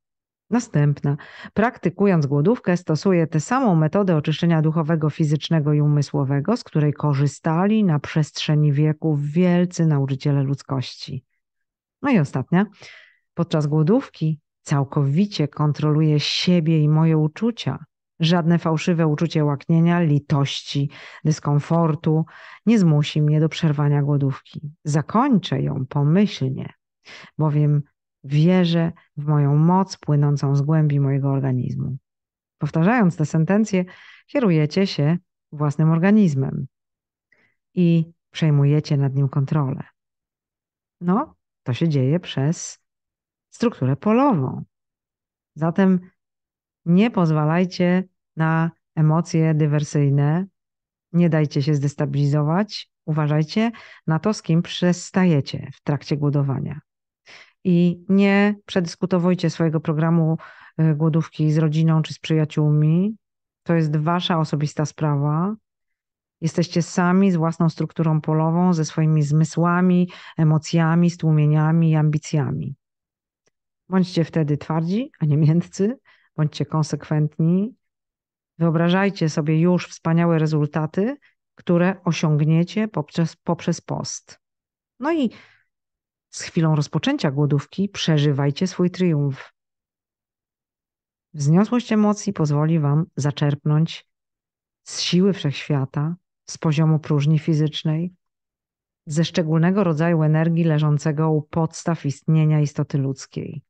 Następna. 0.51 1.17
Praktykując 1.55 2.27
głodówkę, 2.27 2.77
stosuję 2.77 3.27
tę 3.27 3.41
samą 3.41 3.75
metodę 3.75 4.17
oczyszczenia 4.17 4.63
duchowego, 4.63 5.11
fizycznego 5.11 5.73
i 5.73 5.81
umysłowego, 5.81 6.57
z 6.57 6.65
której 6.65 6.93
korzystali 6.93 7.85
na 7.85 7.99
przestrzeni 7.99 8.73
wieków 8.73 9.23
wielcy 9.23 9.87
nauczyciele 9.87 10.43
ludzkości. 10.43 11.25
No 12.03 12.11
i 12.11 12.19
ostatnia. 12.19 12.67
Podczas 13.35 13.67
głodówki 13.67 14.41
całkowicie 14.63 15.49
kontroluję 15.49 16.21
siebie 16.21 16.81
i 16.81 16.89
moje 16.89 17.19
uczucia. 17.19 17.85
Żadne 18.21 18.59
fałszywe 18.59 19.07
uczucie 19.07 19.45
łaknienia, 19.45 20.01
litości, 20.01 20.91
dyskomfortu 21.25 22.25
nie 22.67 22.79
zmusi 22.79 23.23
mnie 23.23 23.41
do 23.41 23.49
przerwania 23.49 24.03
głodówki. 24.03 24.73
Zakończę 24.85 25.63
ją 25.63 25.87
pomyślnie, 25.87 26.73
bowiem 27.39 27.83
wierzę 28.25 28.93
w 29.17 29.27
moją 29.27 29.57
moc 29.57 29.97
płynącą 29.97 30.57
z 30.57 30.63
głębi 30.63 31.01
mojego 31.01 31.31
organizmu. 31.31 31.97
Powtarzając 32.59 33.17
te 33.17 33.27
sentencje, 33.27 33.85
kierujecie 34.27 34.87
się 34.87 35.19
własnym 35.53 35.91
organizmem 35.91 36.67
i 37.75 38.13
przejmujecie 38.31 38.97
nad 38.97 39.15
nim 39.15 39.29
kontrolę. 39.29 39.83
No, 41.01 41.35
to 41.63 41.73
się 41.73 41.89
dzieje 41.89 42.21
przez 42.21 42.79
strukturę 43.51 43.97
polową. 43.97 44.65
Zatem 45.55 46.01
nie 46.85 47.11
pozwalajcie 47.11 48.05
na 48.37 48.71
emocje 48.95 49.55
dywersyjne, 49.55 50.47
nie 51.13 51.29
dajcie 51.29 51.63
się 51.63 51.75
zdestabilizować. 51.75 52.91
Uważajcie 53.05 53.71
na 54.07 54.19
to, 54.19 54.35
z 54.35 54.43
kim 54.43 54.63
przestajecie 54.63 55.71
w 55.75 55.83
trakcie 55.83 56.17
głodowania. 56.17 56.81
I 57.65 58.05
nie 58.09 58.55
przedyskutowujcie 58.67 59.51
swojego 59.51 59.81
programu 59.81 60.37
y, 60.81 60.95
głodówki 60.95 61.53
z 61.53 61.59
rodziną 61.59 62.03
czy 62.03 62.15
z 62.15 62.19
przyjaciółmi. 62.19 63.17
To 63.63 63.75
jest 63.75 63.97
wasza 63.97 64.39
osobista 64.39 64.87
sprawa. 64.87 65.55
Jesteście 66.41 66.83
sami 66.83 67.31
z 67.31 67.37
własną 67.37 67.69
strukturą 67.69 68.21
polową, 68.21 68.73
ze 68.73 68.85
swoimi 68.85 69.23
zmysłami, 69.23 70.11
emocjami, 70.39 71.11
stłumieniami 71.11 71.91
i 71.91 71.97
ambicjami. 71.97 72.75
Bądźcie 73.89 74.25
wtedy 74.25 74.57
twardzi, 74.57 75.11
a 75.21 75.25
nie 75.27 75.37
miętcy, 75.37 75.99
bądźcie 76.37 76.67
konsekwentni. 76.67 77.75
Wyobrażajcie 78.61 79.29
sobie 79.29 79.61
już 79.61 79.89
wspaniałe 79.89 80.39
rezultaty, 80.39 81.17
które 81.55 81.97
osiągniecie 82.05 82.89
poprzez, 82.89 83.37
poprzez 83.37 83.81
post. 83.81 84.41
No 84.99 85.13
i 85.13 85.31
z 86.31 86.43
chwilą 86.43 86.77
rozpoczęcia 86.77 87.31
głodówki 87.31 87.89
przeżywajcie 87.89 88.67
swój 88.67 88.91
triumf. 88.91 89.53
Wzniosłość 91.35 91.93
emocji 91.93 92.33
pozwoli 92.33 92.79
Wam 92.79 93.07
zaczerpnąć 93.17 94.07
z 94.83 95.01
siły 95.01 95.33
wszechświata, 95.33 96.17
z 96.49 96.59
poziomu 96.59 96.99
próżni 96.99 97.39
fizycznej, 97.39 98.15
ze 99.07 99.25
szczególnego 99.25 99.85
rodzaju 99.85 100.23
energii 100.23 100.65
leżącego 100.65 101.31
u 101.31 101.43
podstaw 101.43 102.07
istnienia 102.07 102.61
istoty 102.61 102.99
ludzkiej. 102.99 103.63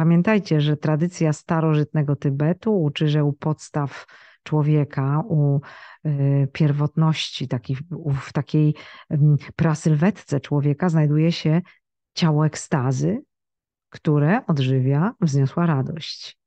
Pamiętajcie, 0.00 0.60
że 0.60 0.76
tradycja 0.76 1.32
starożytnego 1.32 2.16
Tybetu 2.16 2.82
uczy, 2.82 3.08
że 3.08 3.24
u 3.24 3.32
podstaw 3.32 4.06
człowieka, 4.42 5.22
u 5.28 5.60
y, 6.06 6.48
pierwotności, 6.52 7.48
taki, 7.48 7.76
w 8.20 8.32
takiej 8.32 8.74
prasylwetce 9.56 10.40
człowieka 10.40 10.88
znajduje 10.88 11.32
się 11.32 11.60
ciało 12.14 12.46
ekstazy, 12.46 13.22
które 13.88 14.46
odżywia 14.46 15.14
wzniosła 15.20 15.66
radość. 15.66 16.38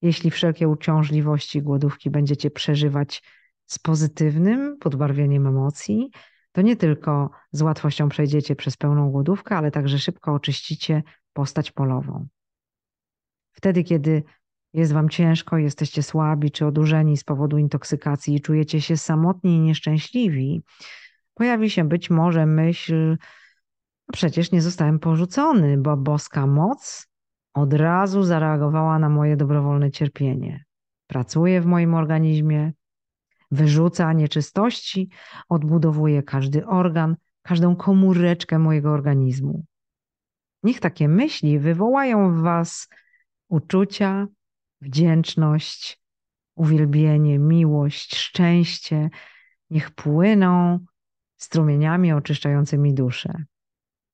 Jeśli 0.00 0.30
wszelkie 0.30 0.68
uciążliwości 0.68 1.62
głodówki 1.62 2.10
będziecie 2.10 2.50
przeżywać 2.50 3.22
z 3.66 3.78
pozytywnym 3.78 4.78
podbarwieniem 4.78 5.46
emocji, 5.46 6.10
to 6.52 6.62
nie 6.62 6.76
tylko 6.76 7.30
z 7.52 7.62
łatwością 7.62 8.08
przejdziecie 8.08 8.56
przez 8.56 8.76
pełną 8.76 9.10
głodówkę, 9.10 9.56
ale 9.56 9.70
także 9.70 9.98
szybko 9.98 10.34
oczyścicie 10.34 11.02
postać 11.32 11.70
polową. 11.70 12.28
Wtedy, 13.52 13.84
kiedy 13.84 14.22
jest 14.72 14.92
wam 14.92 15.08
ciężko, 15.08 15.58
jesteście 15.58 16.02
słabi 16.02 16.50
czy 16.50 16.66
odurzeni 16.66 17.16
z 17.16 17.24
powodu 17.24 17.58
intoksykacji 17.58 18.34
i 18.34 18.40
czujecie 18.40 18.80
się 18.80 18.96
samotni 18.96 19.56
i 19.56 19.60
nieszczęśliwi, 19.60 20.62
pojawi 21.34 21.70
się 21.70 21.84
być 21.84 22.10
może 22.10 22.46
myśl, 22.46 23.10
no 24.08 24.12
przecież 24.12 24.52
nie 24.52 24.62
zostałem 24.62 24.98
porzucony, 24.98 25.78
bo 25.78 25.96
boska 25.96 26.46
moc 26.46 27.08
od 27.54 27.74
razu 27.74 28.22
zareagowała 28.22 28.98
na 28.98 29.08
moje 29.08 29.36
dobrowolne 29.36 29.90
cierpienie. 29.90 30.64
Pracuje 31.06 31.60
w 31.60 31.66
moim 31.66 31.94
organizmie, 31.94 32.72
wyrzuca 33.50 34.12
nieczystości, 34.12 35.10
odbudowuje 35.48 36.22
każdy 36.22 36.66
organ, 36.66 37.16
każdą 37.42 37.76
komóreczkę 37.76 38.58
mojego 38.58 38.92
organizmu. 38.92 39.64
Niech 40.62 40.80
takie 40.80 41.08
myśli 41.08 41.58
wywołają 41.58 42.34
w 42.34 42.40
Was 42.40 42.88
uczucia, 43.52 44.26
wdzięczność, 44.80 46.00
uwielbienie, 46.54 47.38
miłość, 47.38 48.16
szczęście, 48.16 49.10
niech 49.70 49.90
płyną 49.90 50.78
strumieniami 51.36 52.12
oczyszczającymi 52.12 52.94
duszę. 52.94 53.44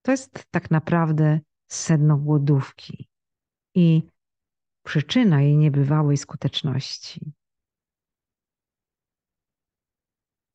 To 0.03 0.11
jest 0.11 0.47
tak 0.51 0.71
naprawdę 0.71 1.41
sedno 1.67 2.17
głodówki 2.17 3.09
i 3.75 4.03
przyczyna 4.83 5.43
jej 5.43 5.57
niebywałej 5.57 6.17
skuteczności. 6.17 7.33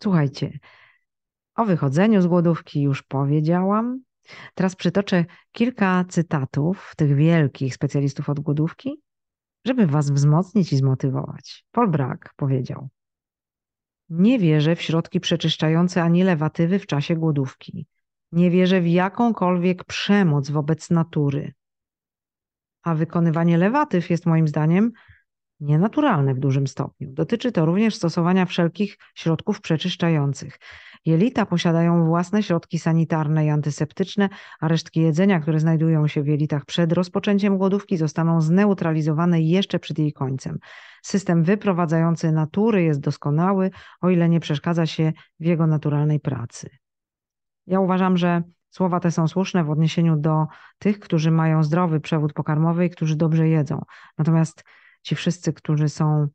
Słuchajcie, 0.04 0.60
o 1.56 1.66
wychodzeniu 1.66 2.22
z 2.22 2.28
głodówki 2.28 2.82
już 2.82 3.04
powiedziałam. 3.04 4.04
Teraz 4.56 4.76
przytoczę 4.76 5.26
kilka 5.52 6.06
cytatów 6.10 6.94
tych 6.98 7.16
wielkich 7.16 7.76
specjalistów 7.76 8.30
od 8.30 8.40
głodówki, 8.40 9.02
żeby 9.66 9.88
was 9.88 10.12
wzmocnić 10.12 10.74
i 10.74 10.78
zmotywować. 10.78 11.66
Paul 11.72 11.90
Bragg 11.90 12.34
powiedział: 12.36 12.90
Nie 14.10 14.40
wierzę 14.40 14.76
w 14.76 14.82
środki 14.82 15.20
przeczyszczające 15.20 16.04
ani 16.04 16.24
lewatywy 16.24 16.80
w 16.80 16.88
czasie 16.88 17.16
głodówki. 17.16 17.88
Nie 18.32 18.52
wierzę 18.52 18.82
w 18.82 18.88
jakąkolwiek 18.88 19.84
przemoc 19.84 20.50
wobec 20.50 20.90
natury. 20.90 21.54
A 22.84 22.96
wykonywanie 22.96 23.58
lewatyw 23.58 24.10
jest 24.10 24.26
moim 24.26 24.48
zdaniem 24.48 24.92
nienaturalne 25.60 26.34
w 26.34 26.40
dużym 26.40 26.68
stopniu. 26.68 27.10
Dotyczy 27.12 27.52
to 27.52 27.66
również 27.66 27.96
stosowania 27.96 28.46
wszelkich 28.46 28.98
środków 29.16 29.62
przeczyszczających. 29.62 30.60
Jelita 31.06 31.46
posiadają 31.46 32.06
własne 32.06 32.44
środki 32.44 32.80
sanitarne 32.80 33.46
i 33.46 33.50
antyseptyczne, 33.50 34.30
a 34.60 34.68
resztki 34.68 35.02
jedzenia, 35.02 35.40
które 35.40 35.60
znajdują 35.60 36.08
się 36.08 36.24
w 36.24 36.28
jelitach 36.28 36.66
przed 36.66 36.92
rozpoczęciem 36.94 37.58
głodówki, 37.58 37.98
zostaną 37.98 38.42
zneutralizowane 38.42 39.42
jeszcze 39.42 39.80
przed 39.80 40.00
jej 40.00 40.14
końcem. 40.14 40.60
System 41.04 41.44
wyprowadzający 41.44 42.32
natury 42.32 42.84
jest 42.84 43.00
doskonały, 43.00 43.72
o 44.02 44.10
ile 44.10 44.30
nie 44.30 44.40
przeszkadza 44.40 44.86
się 44.86 45.14
w 45.40 45.46
jego 45.46 45.68
naturalnej 45.68 46.20
pracy. 46.20 46.70
Ja 47.68 47.80
uważam, 47.80 48.18
że 48.18 48.44
słowa 48.70 49.00
te 49.00 49.12
są 49.12 49.28
słuszne 49.28 49.64
w 49.64 49.70
odniesieniu 49.70 50.18
do 50.18 50.46
tych, 50.78 51.00
którzy 51.00 51.32
mają 51.32 51.64
zdrowy 51.64 52.00
przewód 52.00 52.34
pokarmowy 52.34 52.86
i 52.86 52.90
którzy 52.90 53.16
dobrze 53.16 53.48
jedzą. 53.48 53.82
Natomiast 54.18 54.64
ci 55.02 55.16
wszyscy, 55.16 55.54
którzy 55.54 55.90
są 55.90 56.28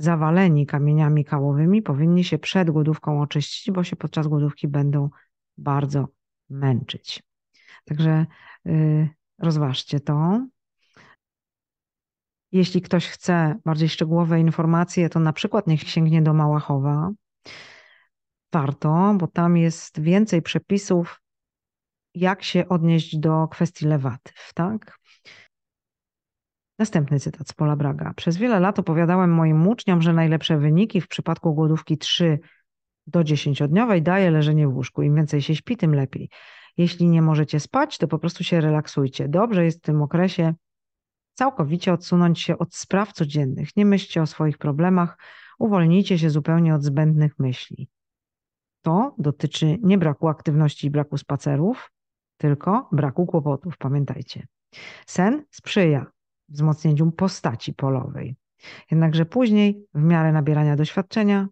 zawaleni 0.00 0.66
kamieniami 0.66 1.24
kałowymi, 1.24 1.82
powinni 1.82 2.24
się 2.24 2.38
przed 2.38 2.70
głodówką 2.70 3.20
oczyścić, 3.20 3.70
bo 3.70 3.84
się 3.84 3.96
podczas 3.96 4.26
głodówki 4.26 4.68
będą 4.68 5.10
bardzo 5.58 6.08
męczyć. 6.50 7.22
Także 7.84 8.26
yy, 8.64 9.08
rozważcie 9.38 10.00
to. 10.00 10.46
Jeśli 12.52 12.82
ktoś 12.82 13.06
chce 13.06 13.56
bardziej 13.64 13.88
szczegółowe 13.88 14.40
informacje, 14.40 15.08
to 15.08 15.20
na 15.20 15.32
przykład 15.32 15.66
niech 15.66 15.82
sięgnie 15.82 16.22
do 16.22 16.34
Małachowa. 16.34 17.10
Warto, 18.52 19.14
bo 19.18 19.26
tam 19.26 19.56
jest 19.56 20.00
więcej 20.00 20.42
przepisów, 20.42 21.20
jak 22.14 22.42
się 22.42 22.68
odnieść 22.68 23.18
do 23.18 23.48
kwestii 23.48 23.86
lewatyw, 23.86 24.52
tak? 24.54 24.99
Następny 26.80 27.20
cytat 27.20 27.48
z 27.48 27.52
Pola 27.52 27.76
Braga. 27.76 28.14
Przez 28.14 28.36
wiele 28.36 28.60
lat 28.60 28.78
opowiadałem 28.78 29.34
moim 29.34 29.68
uczniom, 29.68 30.02
że 30.02 30.12
najlepsze 30.12 30.58
wyniki 30.58 31.00
w 31.00 31.08
przypadku 31.08 31.54
głodówki 31.54 31.98
3 31.98 32.38
do 33.06 33.20
10-dniowej 33.20 34.02
daje 34.02 34.30
leżenie 34.30 34.68
w 34.68 34.76
łóżku. 34.76 35.02
Im 35.02 35.14
więcej 35.14 35.42
się 35.42 35.56
śpi, 35.56 35.76
tym 35.76 35.94
lepiej. 35.94 36.30
Jeśli 36.76 37.08
nie 37.08 37.22
możecie 37.22 37.60
spać, 37.60 37.98
to 37.98 38.08
po 38.08 38.18
prostu 38.18 38.44
się 38.44 38.60
relaksujcie. 38.60 39.28
Dobrze 39.28 39.64
jest 39.64 39.78
w 39.78 39.82
tym 39.82 40.02
okresie 40.02 40.54
całkowicie 41.34 41.92
odsunąć 41.92 42.40
się 42.40 42.58
od 42.58 42.74
spraw 42.74 43.12
codziennych. 43.12 43.76
Nie 43.76 43.86
myślcie 43.86 44.22
o 44.22 44.26
swoich 44.26 44.58
problemach, 44.58 45.18
uwolnijcie 45.58 46.18
się 46.18 46.30
zupełnie 46.30 46.74
od 46.74 46.82
zbędnych 46.82 47.38
myśli. 47.38 47.88
To 48.82 49.14
dotyczy 49.18 49.78
nie 49.82 49.98
braku 49.98 50.28
aktywności 50.28 50.86
i 50.86 50.90
braku 50.90 51.18
spacerów, 51.18 51.90
tylko 52.36 52.88
braku 52.92 53.26
kłopotów, 53.26 53.78
pamiętajcie. 53.78 54.46
Sen 55.06 55.44
sprzyja 55.50 56.06
wzmocnieniu 56.50 57.12
postaci 57.12 57.74
polowej. 57.74 58.36
Jednakże 58.90 59.26
później, 59.26 59.86
w 59.94 60.02
miarę 60.02 60.32
nabierania 60.32 60.76
doświadczenia, 60.76 61.48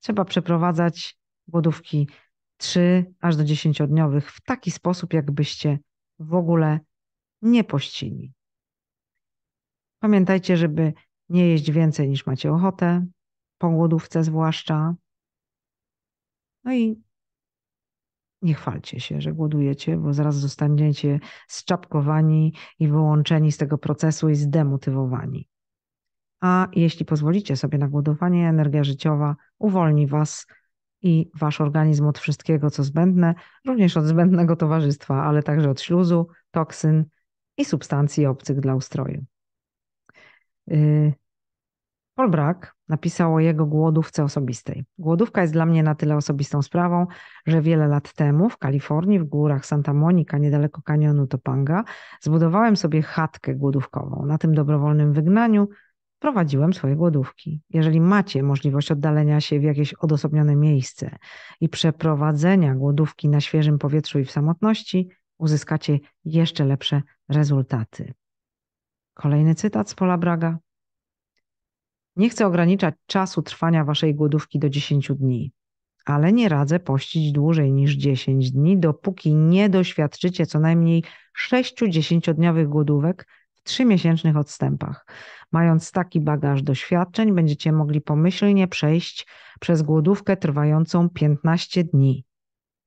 trzeba 0.00 0.24
przeprowadzać 0.24 1.16
głodówki 1.48 2.08
3 2.56 3.14
aż 3.20 3.36
do 3.36 3.44
10-dniowych 3.44 4.30
w 4.30 4.40
taki 4.40 4.70
sposób, 4.70 5.12
jakbyście 5.12 5.78
w 6.18 6.34
ogóle 6.34 6.80
nie 7.42 7.64
pościli. 7.64 8.32
Pamiętajcie, 9.98 10.56
żeby 10.56 10.92
nie 11.28 11.48
jeść 11.48 11.70
więcej 11.70 12.08
niż 12.08 12.26
macie 12.26 12.52
ochotę, 12.52 13.06
po 13.58 13.70
głodówce 13.70 14.24
zwłaszcza. 14.24 14.94
No 16.64 16.74
i 16.74 17.02
nie 18.42 18.54
chwalcie 18.54 19.00
się, 19.00 19.20
że 19.20 19.32
głodujecie, 19.32 19.96
bo 19.96 20.12
zaraz 20.12 20.36
zostaniecie 20.36 21.20
zczapkowani 21.48 22.54
i 22.78 22.88
wyłączeni 22.88 23.52
z 23.52 23.58
tego 23.58 23.78
procesu 23.78 24.28
i 24.28 24.34
zdemotywowani. 24.34 25.48
A 26.40 26.68
jeśli 26.72 27.04
pozwolicie 27.04 27.56
sobie 27.56 27.78
na 27.78 27.88
głodowanie, 27.88 28.48
energia 28.48 28.84
życiowa 28.84 29.36
uwolni 29.58 30.06
Was 30.06 30.46
i 31.02 31.30
Wasz 31.34 31.60
organizm 31.60 32.06
od 32.06 32.18
wszystkiego, 32.18 32.70
co 32.70 32.84
zbędne, 32.84 33.34
również 33.66 33.96
od 33.96 34.04
zbędnego 34.04 34.56
towarzystwa, 34.56 35.24
ale 35.24 35.42
także 35.42 35.70
od 35.70 35.80
śluzu, 35.80 36.28
toksyn 36.50 37.04
i 37.56 37.64
substancji 37.64 38.26
obcych 38.26 38.60
dla 38.60 38.74
ustroju. 38.74 39.24
Y, 40.70 41.12
Paul 42.14 42.30
Brack 42.30 42.74
napisał 42.88 43.34
o 43.34 43.40
jego 43.40 43.66
głodówce 43.66 44.24
osobistej. 44.24 44.84
Głodówka 44.98 45.40
jest 45.40 45.52
dla 45.52 45.66
mnie 45.66 45.82
na 45.82 45.94
tyle 45.94 46.16
osobistą 46.16 46.62
sprawą, 46.62 47.06
że 47.46 47.62
wiele 47.62 47.88
lat 47.88 48.12
temu 48.12 48.48
w 48.48 48.58
Kalifornii, 48.58 49.18
w 49.18 49.24
górach 49.24 49.66
Santa 49.66 49.92
Monica, 49.92 50.38
niedaleko 50.38 50.82
kanionu 50.82 51.26
Topanga, 51.26 51.84
zbudowałem 52.20 52.76
sobie 52.76 53.02
chatkę 53.02 53.54
głodówkową. 53.54 54.26
Na 54.26 54.38
tym 54.38 54.54
dobrowolnym 54.54 55.12
wygnaniu 55.12 55.68
prowadziłem 56.18 56.72
swoje 56.72 56.96
głodówki. 56.96 57.62
Jeżeli 57.70 58.00
macie 58.00 58.42
możliwość 58.42 58.90
oddalenia 58.90 59.40
się 59.40 59.60
w 59.60 59.62
jakieś 59.62 59.94
odosobnione 59.94 60.56
miejsce 60.56 61.16
i 61.60 61.68
przeprowadzenia 61.68 62.74
głodówki 62.74 63.28
na 63.28 63.40
świeżym 63.40 63.78
powietrzu 63.78 64.18
i 64.18 64.24
w 64.24 64.30
samotności, 64.30 65.08
uzyskacie 65.38 65.98
jeszcze 66.24 66.64
lepsze 66.64 67.02
rezultaty. 67.28 68.12
Kolejny 69.14 69.54
cytat 69.54 69.90
z 69.90 69.94
Pola 69.94 70.18
Braga. 70.18 70.58
Nie 72.16 72.28
chcę 72.28 72.46
ograniczać 72.46 72.94
czasu 73.06 73.42
trwania 73.42 73.84
waszej 73.84 74.14
głodówki 74.14 74.58
do 74.58 74.68
10 74.68 75.12
dni, 75.12 75.52
ale 76.04 76.32
nie 76.32 76.48
radzę 76.48 76.80
pościć 76.80 77.32
dłużej 77.32 77.72
niż 77.72 77.92
10 77.92 78.50
dni, 78.50 78.78
dopóki 78.78 79.34
nie 79.34 79.68
doświadczycie 79.68 80.46
co 80.46 80.60
najmniej 80.60 81.04
6-10-dniowych 81.50 82.68
głodówek 82.68 83.26
w 83.54 83.68
3-miesięcznych 83.68 84.36
odstępach. 84.36 85.06
Mając 85.52 85.92
taki 85.92 86.20
bagaż 86.20 86.62
doświadczeń, 86.62 87.34
będziecie 87.34 87.72
mogli 87.72 88.00
pomyślnie 88.00 88.68
przejść 88.68 89.26
przez 89.60 89.82
głodówkę 89.82 90.36
trwającą 90.36 91.10
15 91.10 91.84
dni. 91.84 92.24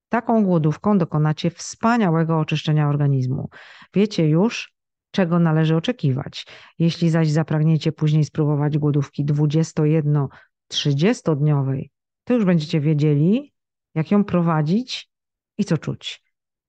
Taką 0.09 0.43
głodówką 0.43 0.97
dokonacie 0.97 1.49
wspaniałego 1.51 2.39
oczyszczenia 2.39 2.89
organizmu. 2.89 3.49
Wiecie 3.93 4.27
już, 4.27 4.74
czego 5.15 5.39
należy 5.39 5.75
oczekiwać. 5.75 6.47
Jeśli 6.80 7.10
zaś 7.10 7.30
zapragniecie 7.30 7.91
później 7.91 8.25
spróbować 8.25 8.78
głodówki 8.78 9.25
21-30-dniowej, 9.25 11.89
to 12.23 12.34
już 12.34 12.45
będziecie 12.45 12.80
wiedzieli, 12.80 13.54
jak 13.95 14.12
ją 14.12 14.23
prowadzić 14.23 15.10
i 15.58 15.65
co 15.65 15.78
czuć. 15.78 16.23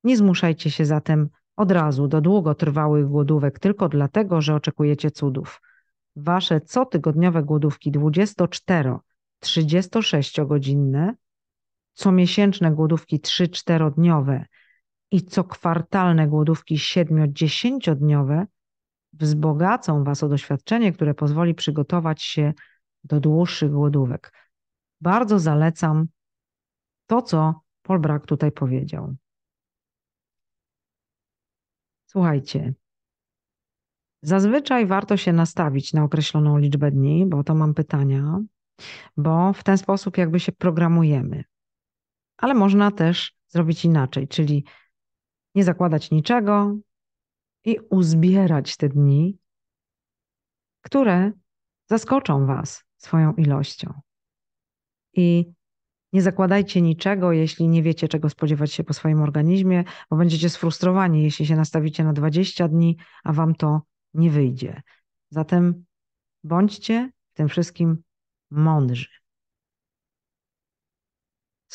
Nie 0.04 0.16
zmuszajcie 0.16 0.70
się 0.70 0.84
zatem 0.84 1.28
od 1.56 1.70
razu 1.70 2.08
do 2.08 2.20
długotrwałych 2.20 3.08
głodówek 3.08 3.58
tylko 3.58 3.88
dlatego, 3.88 4.40
że 4.40 4.54
oczekujecie 4.54 5.10
cudów. 5.10 5.60
Wasze 6.16 6.60
cotygodniowe 6.60 7.42
głodówki 7.42 7.92
24-36 7.92 10.46
godzinne, 10.46 11.14
comiesięczne 11.92 12.72
głodówki 12.72 13.20
3-4 13.20 13.94
dniowe 13.94 14.44
i 15.10 15.22
co 15.22 15.44
kwartalne 15.44 16.28
głodówki 16.28 16.76
7-10-dniowe 16.76 18.46
wzbogacą 19.12 20.04
Was 20.04 20.22
o 20.22 20.28
doświadczenie, 20.28 20.92
które 20.92 21.14
pozwoli 21.14 21.54
przygotować 21.54 22.22
się 22.22 22.52
do 23.04 23.20
dłuższych 23.20 23.70
głodówek. 23.70 24.32
Bardzo 25.00 25.38
zalecam 25.38 26.06
to, 27.06 27.22
co 27.22 27.60
Paul 27.82 28.00
Brack 28.00 28.26
tutaj 28.26 28.52
powiedział. 28.52 29.14
Słuchajcie, 32.06 32.74
zazwyczaj 34.22 34.86
warto 34.86 35.16
się 35.16 35.32
nastawić 35.32 35.92
na 35.92 36.04
określoną 36.04 36.58
liczbę 36.58 36.90
dni, 36.90 37.26
bo 37.26 37.44
to 37.44 37.54
mam 37.54 37.74
pytania, 37.74 38.40
bo 39.16 39.52
w 39.52 39.62
ten 39.62 39.78
sposób 39.78 40.18
jakby 40.18 40.40
się 40.40 40.52
programujemy. 40.52 41.44
Ale 42.36 42.54
można 42.54 42.90
też 42.90 43.36
zrobić 43.48 43.84
inaczej, 43.84 44.28
czyli 44.28 44.64
nie 45.56 45.64
zakładać 45.64 46.10
niczego 46.10 46.76
i 47.64 47.78
uzbierać 47.90 48.76
te 48.76 48.88
dni, 48.88 49.38
które 50.80 51.32
zaskoczą 51.86 52.46
Was 52.46 52.84
swoją 52.96 53.34
ilością. 53.34 54.00
I 55.12 55.52
nie 56.12 56.22
zakładajcie 56.22 56.82
niczego, 56.82 57.32
jeśli 57.32 57.68
nie 57.68 57.82
wiecie, 57.82 58.08
czego 58.08 58.30
spodziewać 58.30 58.72
się 58.72 58.84
po 58.84 58.94
swoim 58.94 59.20
organizmie, 59.22 59.84
bo 60.10 60.16
będziecie 60.16 60.50
sfrustrowani, 60.50 61.22
jeśli 61.22 61.46
się 61.46 61.56
nastawicie 61.56 62.04
na 62.04 62.12
20 62.12 62.68
dni, 62.68 62.96
a 63.24 63.32
Wam 63.32 63.54
to 63.54 63.82
nie 64.14 64.30
wyjdzie. 64.30 64.82
Zatem 65.30 65.84
bądźcie 66.44 67.10
w 67.32 67.36
tym 67.36 67.48
wszystkim 67.48 68.02
mądrzy. 68.50 69.08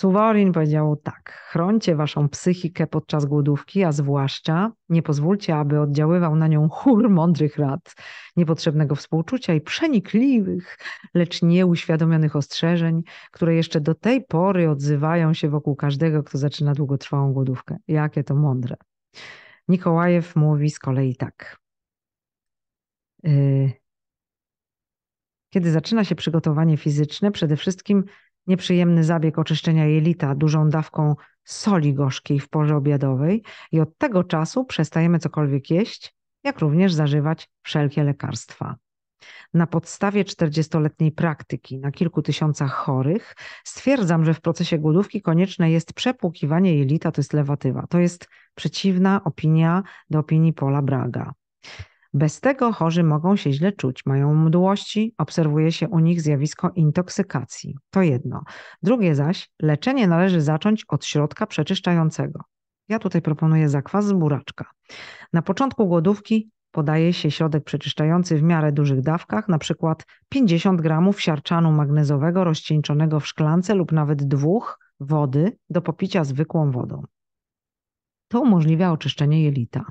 Suworin 0.02 0.52
powiedział 0.52 0.96
tak: 0.96 1.32
chroncie 1.32 1.96
waszą 1.96 2.30
psychikę 2.30 2.88
podczas 2.88 3.26
głodówki, 3.26 3.84
a 3.84 3.92
zwłaszcza 3.92 4.72
nie 4.90 5.04
pozwólcie, 5.04 5.56
aby 5.56 5.80
oddziaływał 5.80 6.36
na 6.36 6.48
nią 6.48 6.70
chór 6.70 7.10
mądrych 7.10 7.58
rad, 7.58 7.96
niepotrzebnego 8.36 8.96
współczucia 8.96 9.54
i 9.54 9.62
przenikliwych, 9.62 10.78
lecz 11.14 11.42
nieuświadomionych 11.42 12.36
ostrzeżeń, 12.36 13.02
które 13.32 13.56
jeszcze 13.56 13.82
do 13.82 13.96
tej 13.96 14.26
pory 14.26 14.70
odzywają 14.70 15.34
się 15.34 15.50
wokół 15.50 15.76
każdego, 15.76 16.24
kto 16.24 16.38
zaczyna 16.38 16.74
długotrwałą 16.74 17.34
głodówkę. 17.34 17.78
Jakie 17.88 18.24
to 18.24 18.36
mądre. 18.36 18.76
Nikołajew 19.68 20.36
mówi 20.36 20.70
z 20.70 20.80
kolei 20.80 21.16
tak. 21.16 21.58
Y, 23.28 23.72
kiedy 25.50 25.72
zaczyna 25.72 26.04
się 26.04 26.16
przygotowanie 26.16 26.78
fizyczne, 26.78 27.32
przede 27.32 27.58
wszystkim 27.58 28.04
nieprzyjemny 28.48 29.04
zabieg 29.04 29.40
oczyszczenia 29.40 29.86
jelita 29.86 30.36
dużą 30.36 30.70
dawką 30.70 31.16
soli 31.44 31.94
gorzkiej 31.94 32.40
w 32.40 32.50
porze 32.50 32.76
obiadowej 32.76 33.44
i 33.72 33.80
od 33.80 33.98
tego 33.98 34.24
czasu 34.24 34.66
przestajemy 34.66 35.20
cokolwiek 35.20 35.70
jeść, 35.70 36.16
jak 36.44 36.60
również 36.60 36.94
zażywać 36.94 37.50
wszelkie 37.62 38.04
lekarstwa. 38.04 38.76
Na 39.54 39.68
podstawie 39.68 40.24
40-letniej 40.24 41.12
praktyki 41.12 41.80
na 41.80 41.92
kilku 41.92 42.22
tysiącach 42.22 42.72
chorych 42.72 43.36
stwierdzam, 43.64 44.26
że 44.26 44.34
w 44.34 44.42
procesie 44.42 44.78
głodówki 44.78 45.22
konieczne 45.22 45.72
jest 45.72 45.94
przepłukiwanie 45.94 46.78
jelita, 46.78 47.12
to 47.12 47.20
jest 47.20 47.34
lewatywa. 47.34 47.88
To 47.88 48.00
jest 48.00 48.28
przeciwna 48.56 49.24
opinia 49.24 49.84
do 50.10 50.20
opinii 50.20 50.54
Paula 50.54 50.82
Braga. 50.82 51.34
Bez 52.14 52.40
tego 52.40 52.74
chorzy 52.74 53.04
mogą 53.04 53.36
się 53.36 53.52
źle 53.52 53.72
czuć, 53.72 54.06
mają 54.06 54.36
mdłości, 54.36 55.14
obserwuje 55.18 55.72
się 55.72 55.90
u 55.90 56.00
nich 56.00 56.22
zjawisko 56.22 56.72
intoksykacji. 56.76 57.76
To 57.90 58.02
jedno. 58.02 58.44
Drugie 58.84 59.16
zaś, 59.16 59.50
leczenie 59.62 60.08
należy 60.08 60.42
zacząć 60.42 60.86
od 60.88 61.06
środka 61.06 61.48
przeczyszczającego. 61.48 62.44
Ja 62.90 63.00
tutaj 63.00 63.22
proponuję 63.22 63.70
zakwas 63.70 64.06
z 64.06 64.14
buraczka. 64.14 64.66
Na 65.34 65.42
początku 65.42 65.88
głodówki 65.88 66.50
podaje 66.72 67.14
się 67.14 67.32
środek 67.32 67.64
przeczyszczający 67.64 68.38
w 68.38 68.44
miarę 68.44 68.72
dużych 68.72 69.02
dawkach, 69.02 69.48
na 69.48 69.58
przykład 69.58 70.06
50 70.30 70.82
gramów 70.82 71.22
siarczanu 71.22 71.72
magnezowego 71.72 72.44
rozcieńczonego 72.44 73.20
w 73.20 73.28
szklance 73.28 73.76
lub 73.76 73.92
nawet 73.92 74.24
dwóch 74.28 74.80
wody 75.00 75.58
do 75.70 75.82
popicia 75.82 76.24
zwykłą 76.24 76.72
wodą. 76.72 77.04
To 78.28 78.42
umożliwia 78.42 78.92
oczyszczenie 78.92 79.44
jelita. 79.44 79.86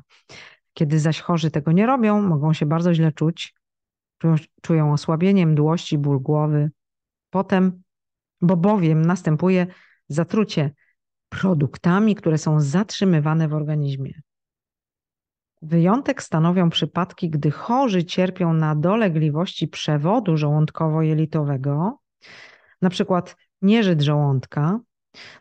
Kiedy 0.81 0.99
zaś 0.99 1.21
chorzy 1.21 1.51
tego 1.51 1.73
nie 1.73 1.87
robią, 1.87 2.23
mogą 2.23 2.53
się 2.53 2.67
bardzo 2.67 2.95
źle 2.95 3.13
czuć, 3.13 3.55
czują, 4.63 4.93
osłabienie, 4.93 5.47
mdłości, 5.47 5.99
ból 5.99 6.21
głowy. 6.21 6.71
Potem, 7.31 7.83
bo 8.41 8.57
bowiem 8.57 9.03
następuje 9.03 9.67
zatrucie 10.09 10.71
produktami, 11.29 12.15
które 12.15 12.39
są 12.39 12.61
zatrzymywane 12.61 13.49
w 13.49 13.55
organizmie. 13.55 14.13
Wyjątek 15.63 16.23
stanowią 16.23 16.71
przypadki, 16.71 17.31
gdy 17.31 17.51
chorzy 17.51 18.05
cierpią 18.05 18.53
na 18.53 18.75
dolegliwości 18.75 19.69
przewodu 19.69 20.37
żołądkowo-jelitowego, 20.37 21.93
na 22.83 22.91
przykład 22.91 23.37
nieżyt 23.63 24.01
żołądka, 24.03 24.81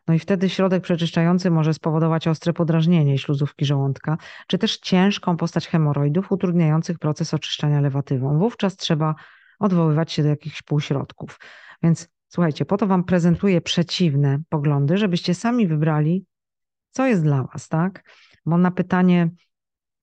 no 0.08 0.14
i 0.14 0.20
wtedy 0.20 0.50
środek 0.50 0.84
przeczyszczający 0.84 1.52
może 1.52 1.74
spowodować 1.74 2.28
ostre 2.28 2.54
podrażnienie 2.54 3.18
śluzówki 3.18 3.66
żołądka, 3.66 4.18
czy 4.48 4.58
też 4.58 4.78
ciężką 4.78 5.38
postać 5.38 5.68
hemoroidów 5.68 6.32
utrudniających 6.32 7.00
proces 7.00 7.34
oczyszczania 7.34 7.82
lewatywą. 7.82 8.40
Wówczas 8.40 8.76
trzeba 8.76 9.16
odwoływać 9.60 10.12
się 10.12 10.24
do 10.24 10.30
jakichś 10.30 10.62
półśrodków. 10.62 11.40
Więc 11.84 12.10
słuchajcie, 12.28 12.66
po 12.66 12.78
to 12.78 12.88
Wam 12.88 13.04
prezentuję 13.04 13.62
przeciwne 13.62 14.40
poglądy, 14.50 14.98
żebyście 14.98 15.34
sami 15.34 15.68
wybrali, 15.68 16.26
co 16.92 17.08
jest 17.08 17.24
dla 17.24 17.44
Was, 17.44 17.68
tak? 17.68 18.04
Bo 18.46 18.58
na 18.58 18.72
pytanie, 18.72 19.30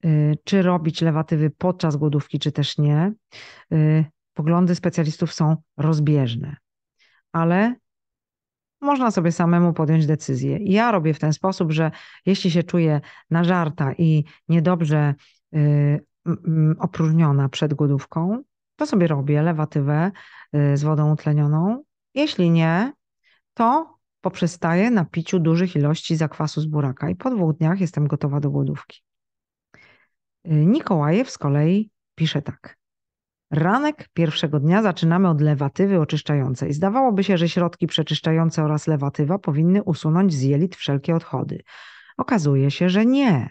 y, 0.05 0.38
czy 0.44 0.62
robić 0.62 1.00
lewatywy 1.00 1.50
podczas 1.50 1.96
głodówki, 1.96 2.38
czy 2.38 2.52
też 2.52 2.79
nie, 2.79 3.12
y, 3.72 4.05
poglądy 4.35 4.74
specjalistów 4.74 5.33
są 5.35 5.57
rozbieżne. 5.76 6.57
Ale 7.33 7.74
można 8.87 9.11
sobie 9.11 9.33
samemu 9.33 9.72
podjąć 9.72 10.07
decyzję. 10.07 10.59
ja 10.61 10.92
robię 10.92 11.14
w 11.14 11.18
ten 11.18 11.33
sposób, 11.33 11.72
że 11.72 11.90
jeśli 12.27 12.51
się 12.51 12.62
czuję 12.62 13.01
nażarta 13.31 13.92
i 13.99 14.25
niedobrze 14.49 15.14
y, 15.55 16.05
opróżniona 16.79 17.49
przed 17.49 17.75
głodówką, 17.75 18.42
to 18.77 18.87
sobie 18.87 19.07
robię 19.07 19.42
lewatywę 19.42 20.11
y, 20.55 20.77
z 20.77 20.83
wodą 20.83 21.12
utlenioną. 21.12 21.85
Jeśli 22.14 22.51
nie, 22.51 22.92
to 23.55 23.96
poprzestaję 24.20 24.90
na 24.90 25.05
piciu 25.05 25.38
dużych 25.38 25.77
ilości 25.77 26.16
zakwasu 26.16 26.61
z 26.61 26.66
buraka 26.66 27.11
i 27.11 27.16
po 27.16 27.31
dwóch 27.31 27.57
dniach 27.57 27.81
jestem 27.81 28.07
gotowa 28.07 28.40
do 28.40 28.51
głodówki. 28.51 29.03
Y, 30.46 30.51
Nikołajew 30.51 31.31
z 31.31 31.38
kolei 31.38 31.90
pisze 32.14 32.42
tak. 32.42 32.79
Ranek 33.50 34.09
pierwszego 34.14 34.61
dnia 34.61 34.82
zaczynamy 34.82 35.28
od 35.28 35.40
lewatywy 35.40 36.00
oczyszczającej. 36.00 36.72
Zdawałoby 36.72 37.24
się, 37.24 37.38
że 37.38 37.48
środki 37.48 37.87
przeczyszczające 37.87 38.64
oraz 38.64 38.87
lewatywa 38.87 39.38
powinny 39.38 39.82
usunąć 39.82 40.35
z 40.35 40.42
jelit 40.42 40.76
wszelkie 40.76 41.14
odchody. 41.14 41.62
Okazuje 42.16 42.70
się, 42.70 42.88
że 42.88 43.06
nie. 43.06 43.50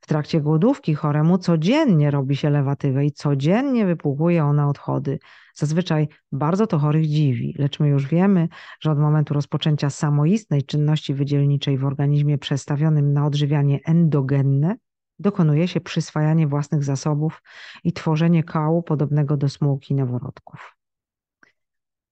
W 0.00 0.06
trakcie 0.06 0.40
głodówki 0.40 0.94
choremu 0.94 1.38
codziennie 1.38 2.10
robi 2.10 2.36
się 2.36 2.50
lewatywę 2.50 3.04
i 3.04 3.12
codziennie 3.12 3.86
wypłukuje 3.86 4.44
ona 4.44 4.68
odchody. 4.68 5.18
Zazwyczaj 5.54 6.08
bardzo 6.32 6.66
to 6.66 6.78
chorych 6.78 7.06
dziwi, 7.06 7.54
lecz 7.58 7.80
my 7.80 7.88
już 7.88 8.06
wiemy, 8.06 8.48
że 8.80 8.90
od 8.90 8.98
momentu 8.98 9.34
rozpoczęcia 9.34 9.90
samoistnej 9.90 10.62
czynności 10.62 11.14
wydzielniczej 11.14 11.78
w 11.78 11.84
organizmie 11.84 12.38
przestawionym 12.38 13.12
na 13.12 13.26
odżywianie 13.26 13.80
endogenne 13.84 14.76
dokonuje 15.20 15.68
się 15.68 15.80
przyswajanie 15.80 16.46
własnych 16.46 16.84
zasobów 16.84 17.42
i 17.84 17.92
tworzenie 17.92 18.44
kału 18.44 18.82
podobnego 18.82 19.36
do 19.36 19.48
smułki 19.48 19.94
noworodków. 19.94 20.76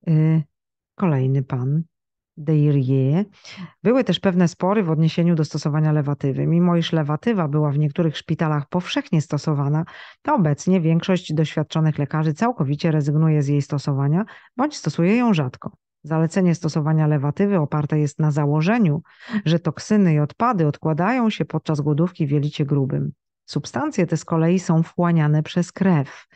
Y, 0.09 0.43
kolejny 0.95 1.43
pan, 1.43 1.83
Deirier. 2.39 3.25
Były 3.83 4.05
też 4.05 4.21
pewne 4.21 4.49
spory 4.49 4.83
w 4.83 4.91
odniesieniu 4.91 5.35
do 5.35 5.45
stosowania 5.45 5.93
lewatywy. 5.93 6.47
Mimo 6.47 6.77
iż 6.77 6.93
lewatywa 6.93 7.49
była 7.49 7.71
w 7.71 7.79
niektórych 7.79 8.17
szpitalach 8.17 8.69
powszechnie 8.69 9.23
stosowana, 9.23 9.85
to 10.23 10.35
obecnie 10.35 10.81
większość 10.81 11.33
doświadczonych 11.33 11.99
lekarzy 11.99 12.35
całkowicie 12.35 12.91
rezygnuje 12.91 13.43
z 13.43 13.49
jej 13.49 13.63
stosowania 13.63 14.25
bądź 14.57 14.77
stosuje 14.77 15.17
ją 15.17 15.35
rzadko. 15.35 15.73
Zalecenie 16.03 16.55
stosowania 16.55 17.07
lewatywy 17.07 17.59
oparte 17.59 17.99
jest 17.99 18.19
na 18.19 18.31
założeniu, 18.31 19.03
że 19.45 19.59
toksyny 19.59 20.15
i 20.15 20.19
odpady 20.19 20.67
odkładają 20.67 21.31
się 21.31 21.45
podczas 21.45 21.81
głodówki 21.81 22.27
w 22.27 22.31
jelicie 22.31 22.65
grubym. 22.67 23.13
Substancje 23.45 24.07
te 24.07 24.17
z 24.17 24.25
kolei 24.25 24.59
są 24.59 24.83
wchłaniane 24.83 25.43
przez 25.43 25.73
krew. 25.73 26.27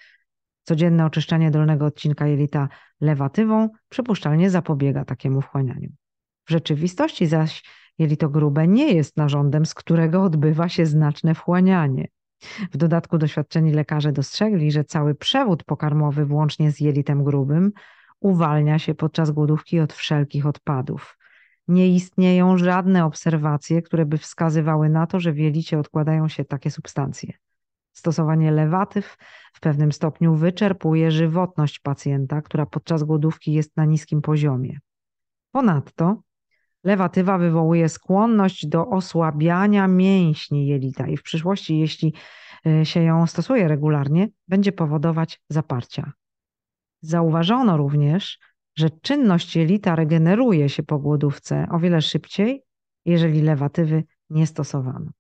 Codzienne 0.65 1.07
oczyszczanie 1.07 1.51
dolnego 1.51 1.87
odcinka 1.87 2.27
jelita 2.27 2.69
lewatywą 3.01 3.69
przypuszczalnie 3.89 4.51
zapobiega 4.51 5.05
takiemu 5.05 5.41
wchłanianiu. 5.41 5.91
W 6.47 6.51
rzeczywistości 6.51 7.27
zaś 7.27 7.65
jelito 7.99 8.29
grube 8.29 8.69
nie 8.69 8.93
jest 8.93 9.17
narządem, 9.17 9.67
z 9.67 9.75
którego 9.75 10.23
odbywa 10.23 10.69
się 10.69 10.87
znaczne 10.87 11.35
wchłanianie. 11.35 12.09
W 12.73 12.77
dodatku 12.77 13.19
doświadczeni 13.19 13.73
lekarze 13.73 14.13
dostrzegli, 14.13 14.73
że 14.73 14.85
cały 14.85 15.15
przewód 15.15 15.65
pokarmowy, 15.65 16.27
włącznie 16.27 16.73
z 16.73 16.81
jelitem 16.81 17.25
grubym, 17.25 17.73
uwalnia 18.25 18.79
się 18.79 18.95
podczas 18.95 19.31
głodówki 19.31 19.81
od 19.81 19.93
wszelkich 19.93 20.47
odpadów. 20.47 21.19
Nie 21.69 21.89
istnieją 21.89 22.59
żadne 22.59 23.05
obserwacje, 23.05 23.83
które 23.83 24.07
by 24.07 24.19
wskazywały 24.19 24.89
na 24.89 25.07
to, 25.07 25.21
że 25.21 25.33
w 25.33 25.39
jelicie 25.39 25.79
odkładają 25.79 26.29
się 26.29 26.45
takie 26.45 26.71
substancje. 26.71 27.33
Stosowanie 27.93 28.51
lewatyw 28.51 29.17
w 29.53 29.61
pewnym 29.61 29.93
stopniu 29.93 30.35
wyczerpuje 30.35 31.11
żywotność 31.11 31.79
pacjenta, 31.79 32.43
która 32.43 32.67
podczas 32.67 33.05
głodówki 33.05 33.53
jest 33.53 33.77
na 33.77 33.85
niskim 33.85 34.23
poziomie. 34.23 34.79
Ponadto 35.53 36.23
lewatywa 36.85 37.39
wywołuje 37.39 37.89
skłonność 37.89 38.67
do 38.67 38.89
osłabiania 38.89 39.89
mięśni 39.89 40.67
jelita 40.67 41.07
i 41.07 41.17
w 41.17 41.23
przyszłości, 41.23 41.79
jeśli 41.79 42.15
e, 42.67 42.87
się 42.87 43.03
ją 43.03 43.27
stosuje 43.27 43.69
regularnie, 43.69 44.29
będzie 44.49 44.73
powodować 44.73 45.41
zaparcia. 45.49 46.13
Zauważono 47.03 47.77
również, 47.77 48.39
że 48.77 48.91
czynność 48.91 49.57
jelita 49.57 49.97
regeneruje 49.97 50.69
się 50.69 50.83
po 50.83 50.99
głodówce 50.99 51.67
o 51.71 51.79
wiele 51.79 52.03
szybciej, 52.03 52.63
jeżeli 53.05 53.43
lewatywy 53.43 54.05
nie 54.31 54.47
stosowano. 54.47 55.11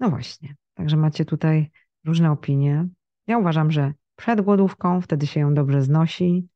No 0.00 0.10
właśnie, 0.10 0.54
także 0.74 0.96
macie 0.96 1.24
tutaj 1.24 1.70
różne 2.04 2.30
opinie. 2.30 2.88
Ja 3.26 3.38
uważam, 3.38 3.70
że 3.70 3.92
przed 4.16 4.40
głodówką 4.40 5.00
wtedy 5.00 5.26
się 5.26 5.40
ją 5.40 5.54
dobrze 5.54 5.82
znosi, 5.82 6.48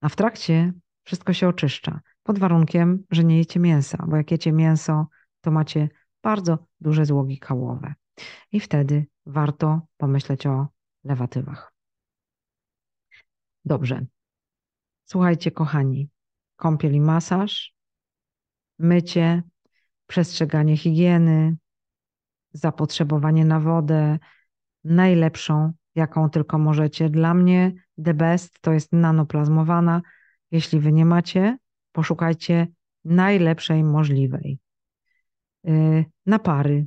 a 0.00 0.08
w 0.08 0.16
trakcie 0.16 0.72
wszystko 1.04 1.32
się 1.32 1.48
oczyszcza. 1.48 2.00
Pod 2.22 2.38
warunkiem, 2.38 3.04
że 3.10 3.24
nie 3.24 3.38
jecie 3.38 3.60
mięsa, 3.60 4.04
bo 4.08 4.16
jak 4.16 4.30
jecie 4.30 4.52
mięso, 4.52 5.06
to 5.40 5.50
macie 5.50 5.88
bardzo 6.22 6.58
duże 6.80 7.04
złogi 7.04 7.38
kałowe. 7.38 7.94
I 8.52 8.60
wtedy 8.60 9.06
warto 9.26 9.80
pomyśleć 9.96 10.46
o 10.46 10.66
lewatywach. 11.04 11.73
Dobrze. 13.64 14.06
Słuchajcie, 15.04 15.50
kochani, 15.50 16.10
kąpiel 16.56 16.94
i 16.94 17.00
masaż, 17.00 17.74
mycie, 18.78 19.42
przestrzeganie 20.06 20.76
higieny, 20.76 21.56
zapotrzebowanie 22.52 23.44
na 23.44 23.60
wodę, 23.60 24.18
najlepszą, 24.84 25.72
jaką 25.94 26.30
tylko 26.30 26.58
możecie. 26.58 27.10
Dla 27.10 27.34
mnie 27.34 27.72
the 28.04 28.14
best 28.14 28.60
to 28.60 28.72
jest 28.72 28.92
nanoplazmowana. 28.92 30.02
Jeśli 30.50 30.80
wy 30.80 30.92
nie 30.92 31.04
macie, 31.04 31.58
poszukajcie 31.92 32.66
najlepszej 33.04 33.84
możliwej. 33.84 34.58
Y, 35.68 36.04
napary, 36.26 36.86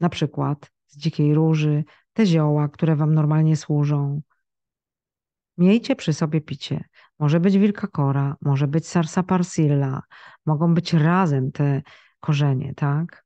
na 0.00 0.08
przykład 0.08 0.70
z 0.86 0.98
dzikiej 0.98 1.34
róży, 1.34 1.84
te 2.12 2.26
zioła, 2.26 2.68
które 2.68 2.96
wam 2.96 3.14
normalnie 3.14 3.56
służą. 3.56 4.22
Miejcie 5.58 5.96
przy 5.96 6.12
sobie 6.12 6.40
picie. 6.40 6.84
Może 7.18 7.40
być 7.40 7.58
wilka 7.58 7.86
kora, 7.86 8.36
może 8.40 8.68
być 8.68 8.88
sarsaparsilla, 8.88 10.02
mogą 10.46 10.74
być 10.74 10.92
razem 10.92 11.52
te 11.52 11.82
korzenie, 12.20 12.74
tak? 12.74 13.24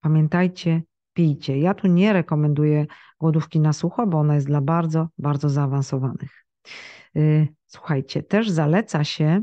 Pamiętajcie, 0.00 0.82
pijcie. 1.12 1.58
Ja 1.58 1.74
tu 1.74 1.86
nie 1.86 2.12
rekomenduję 2.12 2.86
głodówki 3.20 3.60
na 3.60 3.72
sucho, 3.72 4.06
bo 4.06 4.18
ona 4.18 4.34
jest 4.34 4.46
dla 4.46 4.60
bardzo, 4.60 5.08
bardzo 5.18 5.48
zaawansowanych. 5.48 6.44
Y, 7.16 7.48
słuchajcie, 7.66 8.22
też 8.22 8.50
zaleca 8.50 9.04
się 9.04 9.42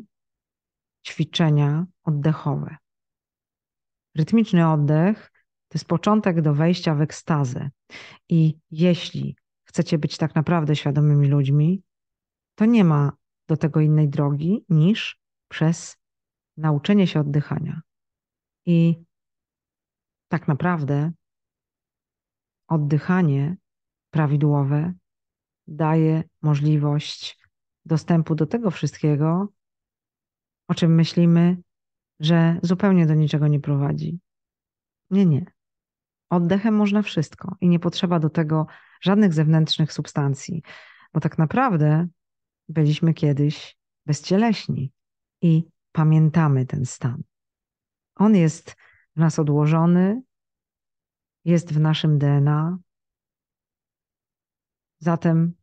ćwiczenia 1.08 1.86
oddechowe. 2.04 2.78
Rytmiczny 4.16 4.70
oddech 4.72 5.32
to 5.68 5.78
jest 5.78 5.86
początek 5.86 6.42
do 6.42 6.54
wejścia 6.54 6.96
w 6.96 7.02
ekstazę. 7.02 7.70
I 8.30 8.58
jeśli 8.72 9.36
chcecie 9.64 9.98
być 9.98 10.18
tak 10.18 10.36
naprawdę 10.36 10.76
świadomymi 10.76 11.28
ludźmi, 11.28 11.84
to 12.56 12.66
nie 12.66 12.84
ma 12.84 13.12
do 13.48 13.58
tego 13.58 13.80
innej 13.80 14.10
drogi 14.10 14.66
niż 14.70 15.20
przez 15.48 15.98
nauczenie 16.58 17.08
się 17.08 17.20
oddychania. 17.20 17.82
I 18.66 19.04
tak 20.28 20.48
naprawdę 20.48 21.12
oddychanie 22.68 23.58
prawidłowe 24.10 24.94
daje 25.68 26.24
możliwość 26.42 27.40
dostępu 27.86 28.36
do 28.36 28.46
tego 28.46 28.72
wszystkiego, 28.72 29.48
o 30.68 30.74
czym 30.74 30.96
myślimy, 30.96 31.58
że 32.20 32.60
zupełnie 32.64 33.06
do 33.06 33.14
niczego 33.14 33.48
nie 33.48 33.60
prowadzi. 33.60 34.20
Nie, 35.10 35.26
nie. 35.26 35.46
Oddechem 36.30 36.76
można 36.76 37.02
wszystko 37.02 37.56
i 37.62 37.70
nie 37.70 37.80
potrzeba 37.80 38.20
do 38.20 38.30
tego 38.30 38.68
żadnych 39.02 39.34
zewnętrznych 39.34 39.94
substancji, 39.94 40.64
bo 41.14 41.20
tak 41.20 41.38
naprawdę 41.38 42.08
byliśmy 42.70 43.14
kiedyś 43.14 43.78
bezcieleśni 44.06 44.92
i 45.42 45.64
pamiętamy 45.92 46.66
ten 46.66 46.86
stan. 46.86 47.24
On 48.16 48.36
jest 48.36 48.76
w 49.16 49.20
nas 49.20 49.40
odłożony, 49.40 50.22
jest 51.46 51.74
w 51.74 51.80
naszym 51.80 52.18
DNA. 52.18 52.78
Zatem 55.00 55.54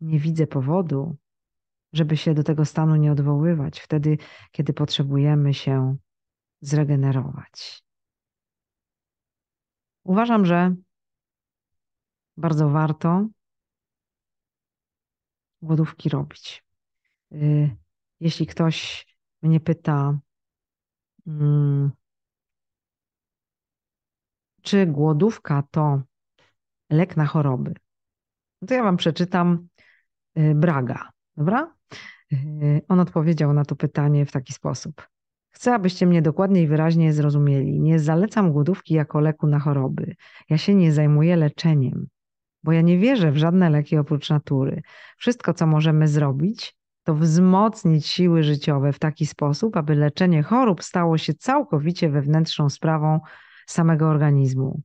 nie 0.00 0.18
widzę 0.18 0.46
powodu, 0.46 1.16
żeby 1.92 2.16
się 2.16 2.34
do 2.34 2.42
tego 2.42 2.64
stanu 2.64 2.96
nie 2.96 3.12
odwoływać 3.12 3.80
wtedy, 3.80 4.18
kiedy 4.52 4.72
potrzebujemy 4.72 5.54
się 5.54 5.96
zregenerować. 6.60 7.84
Uważam, 10.04 10.46
że 10.46 10.74
bardzo 12.36 12.68
warto 12.68 13.28
głodówki 15.64 16.08
robić. 16.08 16.64
Y, 17.32 17.76
jeśli 18.20 18.46
ktoś 18.46 19.06
mnie 19.42 19.60
pyta, 19.60 20.18
mm, 21.26 21.90
czy 24.62 24.86
głodówka 24.86 25.62
to 25.70 26.02
lek 26.90 27.16
na 27.16 27.26
choroby, 27.26 27.74
no 28.62 28.68
to 28.68 28.74
ja 28.74 28.82
Wam 28.82 28.96
przeczytam 28.96 29.68
y, 30.38 30.54
Braga, 30.54 31.10
dobra? 31.36 31.74
Y, 32.32 32.82
on 32.88 33.00
odpowiedział 33.00 33.52
na 33.52 33.64
to 33.64 33.76
pytanie 33.76 34.26
w 34.26 34.32
taki 34.32 34.52
sposób. 34.52 35.08
Chcę, 35.50 35.74
abyście 35.74 36.06
mnie 36.06 36.22
dokładnie 36.22 36.62
i 36.62 36.66
wyraźnie 36.66 37.12
zrozumieli. 37.12 37.80
Nie 37.80 37.98
zalecam 37.98 38.52
głodówki 38.52 38.94
jako 38.94 39.20
leku 39.20 39.46
na 39.46 39.58
choroby. 39.58 40.14
Ja 40.50 40.58
się 40.58 40.74
nie 40.74 40.92
zajmuję 40.92 41.36
leczeniem, 41.36 42.08
bo 42.64 42.72
ja 42.72 42.80
nie 42.80 42.98
wierzę 42.98 43.32
w 43.32 43.36
żadne 43.36 43.70
leki 43.70 43.96
oprócz 43.96 44.30
natury. 44.30 44.82
Wszystko, 45.16 45.54
co 45.54 45.66
możemy 45.66 46.08
zrobić, 46.08 46.76
to 47.02 47.14
wzmocnić 47.14 48.06
siły 48.06 48.42
życiowe 48.42 48.92
w 48.92 48.98
taki 48.98 49.26
sposób, 49.26 49.76
aby 49.76 49.94
leczenie 49.94 50.42
chorób 50.42 50.84
stało 50.84 51.18
się 51.18 51.34
całkowicie 51.34 52.10
wewnętrzną 52.10 52.70
sprawą 52.70 53.20
samego 53.66 54.08
organizmu. 54.08 54.80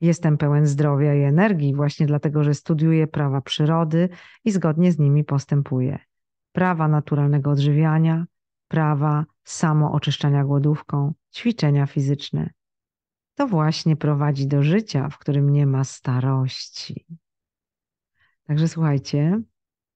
Jestem 0.00 0.38
pełen 0.38 0.66
zdrowia 0.66 1.14
i 1.14 1.22
energii 1.22 1.74
właśnie 1.74 2.06
dlatego, 2.06 2.44
że 2.44 2.54
studiuję 2.54 3.06
prawa 3.06 3.40
przyrody 3.40 4.08
i 4.44 4.50
zgodnie 4.50 4.92
z 4.92 4.98
nimi 4.98 5.24
postępuję. 5.24 5.98
Prawa 6.52 6.88
naturalnego 6.88 7.50
odżywiania, 7.50 8.26
prawa 8.68 9.24
samooczyszczania 9.44 10.44
głodówką, 10.44 11.14
ćwiczenia 11.34 11.86
fizyczne. 11.86 12.50
To 13.40 13.46
właśnie 13.46 13.96
prowadzi 13.96 14.46
do 14.46 14.62
życia, 14.62 15.08
w 15.08 15.18
którym 15.18 15.50
nie 15.50 15.66
ma 15.66 15.84
starości. 15.84 17.06
Także 18.46 18.68
słuchajcie, 18.68 19.42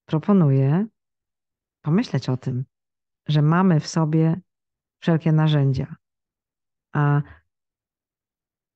proponuję 0.05 0.87
pomyśleć 1.83 2.29
o 2.29 2.37
tym, 2.37 2.65
że 3.29 3.43
mamy 3.43 3.81
w 3.81 3.87
sobie 3.87 4.41
wszelkie 4.99 5.33
narzędzia, 5.33 5.97
a 6.93 7.23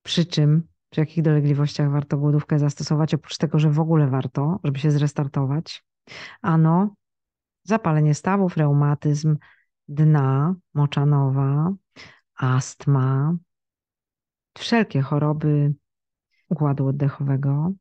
przy 0.02 0.26
czym, 0.26 0.68
przy 0.90 1.00
jakich 1.00 1.24
dolegliwościach 1.24 1.90
warto 1.90 2.18
głodówkę 2.18 2.58
zastosować, 2.58 3.14
oprócz 3.14 3.36
tego, 3.36 3.58
że 3.58 3.70
w 3.70 3.80
ogóle 3.80 4.06
warto, 4.06 4.60
żeby 4.64 4.78
się 4.78 4.90
zrestartować, 4.90 5.84
ano 6.42 6.94
zapalenie 7.62 8.14
stawów, 8.14 8.56
reumatyzm, 8.56 9.36
dna 9.88 10.54
moczanowa, 10.74 11.72
astma, 12.36 13.36
wszelkie 14.58 15.02
choroby 15.02 15.74
układu 16.48 16.86
oddechowego, 16.86 17.72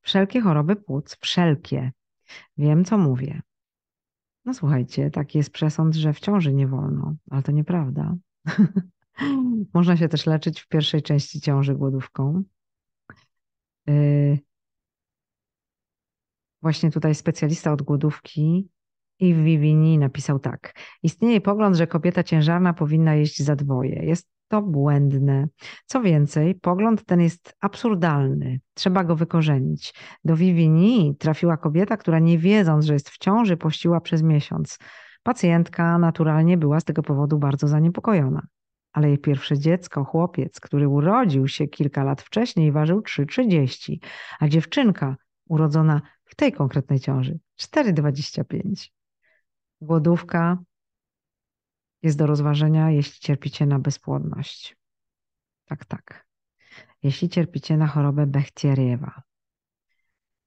wszelkie 0.00 0.40
choroby 0.40 0.76
płuc, 0.76 1.16
wszelkie. 1.20 1.92
Wiem, 2.56 2.84
co 2.84 2.98
mówię. 2.98 3.42
No 4.44 4.54
słuchajcie, 4.54 5.10
taki 5.10 5.38
jest 5.38 5.50
przesąd, 5.50 5.94
że 5.94 6.12
w 6.12 6.20
ciąży 6.20 6.54
nie 6.54 6.66
wolno, 6.66 7.14
ale 7.30 7.42
to 7.42 7.52
nieprawda. 7.52 8.16
Można 9.74 9.96
się 9.96 10.08
też 10.08 10.26
leczyć 10.26 10.60
w 10.60 10.68
pierwszej 10.68 11.02
części 11.02 11.40
ciąży 11.40 11.74
głodówką. 11.74 12.42
Yy, 13.86 14.38
właśnie 16.62 16.90
tutaj 16.90 17.14
specjalista 17.14 17.72
od 17.72 17.82
głodówki 17.82 18.68
i 19.18 19.34
Vivini 19.34 19.98
napisał 19.98 20.38
tak. 20.38 20.74
Istnieje 21.02 21.40
pogląd, 21.40 21.76
że 21.76 21.86
kobieta 21.86 22.22
ciężarna 22.22 22.72
powinna 22.72 23.14
jeść 23.14 23.42
za 23.42 23.56
dwoje. 23.56 24.04
Jest 24.04 24.28
to 24.50 24.62
błędne. 24.62 25.48
Co 25.86 26.00
więcej, 26.00 26.54
pogląd 26.54 27.04
ten 27.04 27.20
jest 27.20 27.56
absurdalny. 27.60 28.60
Trzeba 28.74 29.04
go 29.04 29.16
wykorzenić. 29.16 29.94
Do 30.24 30.36
Vivini 30.36 31.16
trafiła 31.18 31.56
kobieta, 31.56 31.96
która 31.96 32.18
nie 32.18 32.38
wiedząc, 32.38 32.84
że 32.84 32.92
jest 32.92 33.10
w 33.10 33.18
ciąży, 33.18 33.56
pościła 33.56 34.00
przez 34.00 34.22
miesiąc. 34.22 34.78
Pacjentka 35.22 35.98
naturalnie 35.98 36.58
była 36.58 36.80
z 36.80 36.84
tego 36.84 37.02
powodu 37.02 37.38
bardzo 37.38 37.68
zaniepokojona. 37.68 38.46
Ale 38.92 39.08
jej 39.08 39.18
pierwsze 39.18 39.58
dziecko, 39.58 40.04
chłopiec, 40.04 40.60
który 40.60 40.88
urodził 40.88 41.48
się 41.48 41.66
kilka 41.66 42.04
lat 42.04 42.22
wcześniej, 42.22 42.72
ważył 42.72 43.00
3,30, 43.00 43.96
a 44.40 44.48
dziewczynka 44.48 45.16
urodzona 45.48 46.02
w 46.24 46.34
tej 46.34 46.52
konkretnej 46.52 47.00
ciąży 47.00 47.38
4,25. 47.60 48.90
Głodówka 49.80 50.58
jest 52.02 52.18
do 52.18 52.26
rozważenia, 52.26 52.90
jeśli 52.90 53.20
cierpicie 53.20 53.66
na 53.66 53.78
bezpłodność. 53.78 54.76
Tak, 55.64 55.84
tak. 55.84 56.26
Jeśli 57.02 57.28
cierpicie 57.28 57.76
na 57.76 57.86
chorobę 57.86 58.26
Bechteriewa, 58.26 59.22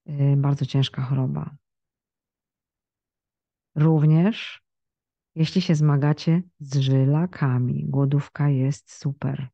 yy, 0.06 0.38
bardzo 0.38 0.66
ciężka 0.66 1.02
choroba. 1.02 1.56
Również 3.76 4.64
jeśli 5.36 5.62
się 5.62 5.76
zmagacie 5.76 6.42
z 6.60 6.78
żylakami, 6.78 7.86
głodówka 7.88 8.50
jest 8.50 8.92
super. 8.92 9.50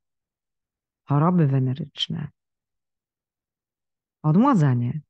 Choroby 1.03 1.47
weneryczne, 1.47 2.27
odmładzanie, 4.23 5.01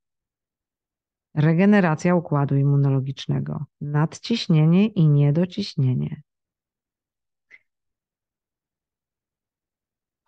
regeneracja 1.35 2.15
układu 2.15 2.55
immunologicznego, 2.55 3.65
nadciśnienie 3.81 4.87
i 4.87 5.07
niedociśnienie, 5.07 6.21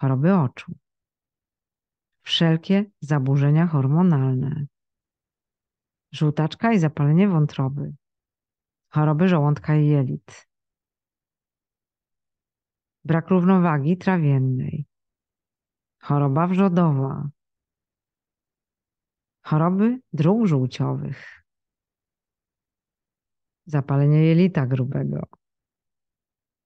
choroby 0.01 0.33
oczu, 0.33 0.73
wszelkie 2.21 2.85
zaburzenia 2.99 3.67
hormonalne, 3.67 4.65
żółtaczka 6.11 6.73
i 6.73 6.79
zapalenie 6.79 7.27
wątroby, 7.27 7.93
choroby 8.89 9.27
żołądka 9.27 9.75
i 9.75 9.87
jelit, 9.87 10.47
brak 13.05 13.29
równowagi 13.29 13.97
trawiennej, 13.97 14.85
choroba 16.01 16.47
wrzodowa, 16.47 17.29
choroby 19.45 19.99
dróg 20.13 20.47
żółciowych, 20.47 21.43
zapalenie 23.65 24.25
jelita 24.25 24.65
grubego. 24.65 25.23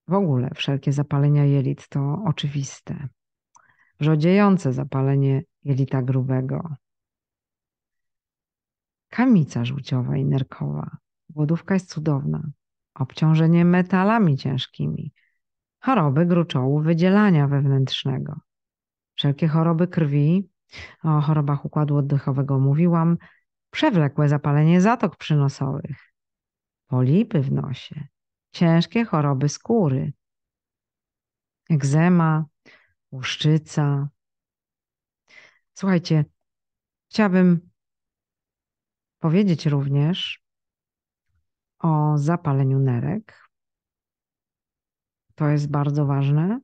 W 0.08 0.14
ogóle 0.14 0.50
wszelkie 0.56 0.94
zapalenia 0.94 1.46
jelit 1.46 1.88
to 1.90 2.24
oczywiste. 2.26 3.08
Wrzodziejące 4.00 4.74
zapalenie 4.74 5.44
jelita 5.64 6.02
grubego. 6.02 6.76
Kamica 9.10 9.66
żółciowa 9.66 10.18
i 10.18 10.26
nerkowa. 10.26 10.98
Głodówka 11.30 11.74
jest 11.74 11.90
cudowna. 11.90 12.44
Obciążenie 12.94 13.66
metalami 13.66 14.38
ciężkimi. 14.38 15.14
Choroby 15.80 16.26
gruczołu 16.26 16.80
wydzielania 16.80 17.48
wewnętrznego. 17.48 18.40
Wszelkie 19.16 19.48
choroby 19.48 19.88
krwi, 19.88 20.50
o 21.04 21.22
chorobach 21.22 21.66
układu 21.66 21.98
oddechowego 21.98 22.60
mówiłam, 22.60 23.18
przewlekłe 23.70 24.30
zapalenie 24.30 24.82
zatok 24.82 25.18
przynosowych, 25.18 26.14
polipy 26.88 27.42
w 27.42 27.52
nosie, 27.52 28.08
ciężkie 28.52 29.06
choroby 29.06 29.50
skóry, 29.50 30.14
egzema, 31.70 32.46
łuszczyca. 33.16 34.10
Słuchajcie, 35.74 36.26
chciałabym 37.10 37.70
powiedzieć 39.20 39.66
również 39.66 40.42
o 41.80 42.18
zapaleniu 42.18 42.80
nerek. 42.80 43.50
To 45.36 45.48
jest 45.48 45.72
bardzo 45.72 46.06
ważne. 46.06 46.60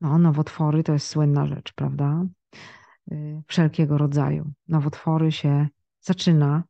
No, 0.00 0.18
nowotwory 0.18 0.82
to 0.82 0.92
jest 0.92 1.06
słynna 1.06 1.46
rzecz, 1.46 1.72
prawda? 1.72 2.24
Y, 3.12 3.42
wszelkiego 3.48 3.98
rodzaju. 3.98 4.52
Nowotwory 4.68 5.32
się 5.32 5.68
zaczyna, 6.00 6.64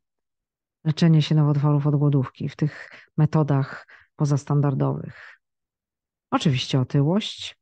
leczenie 0.84 1.22
się 1.22 1.34
nowotworów 1.34 1.86
od 1.86 1.96
głodówki 1.96 2.48
w 2.48 2.56
tych 2.56 2.90
metodach 3.16 3.86
pozastandardowych. 4.16 5.40
Oczywiście 6.30 6.80
otyłość, 6.80 7.57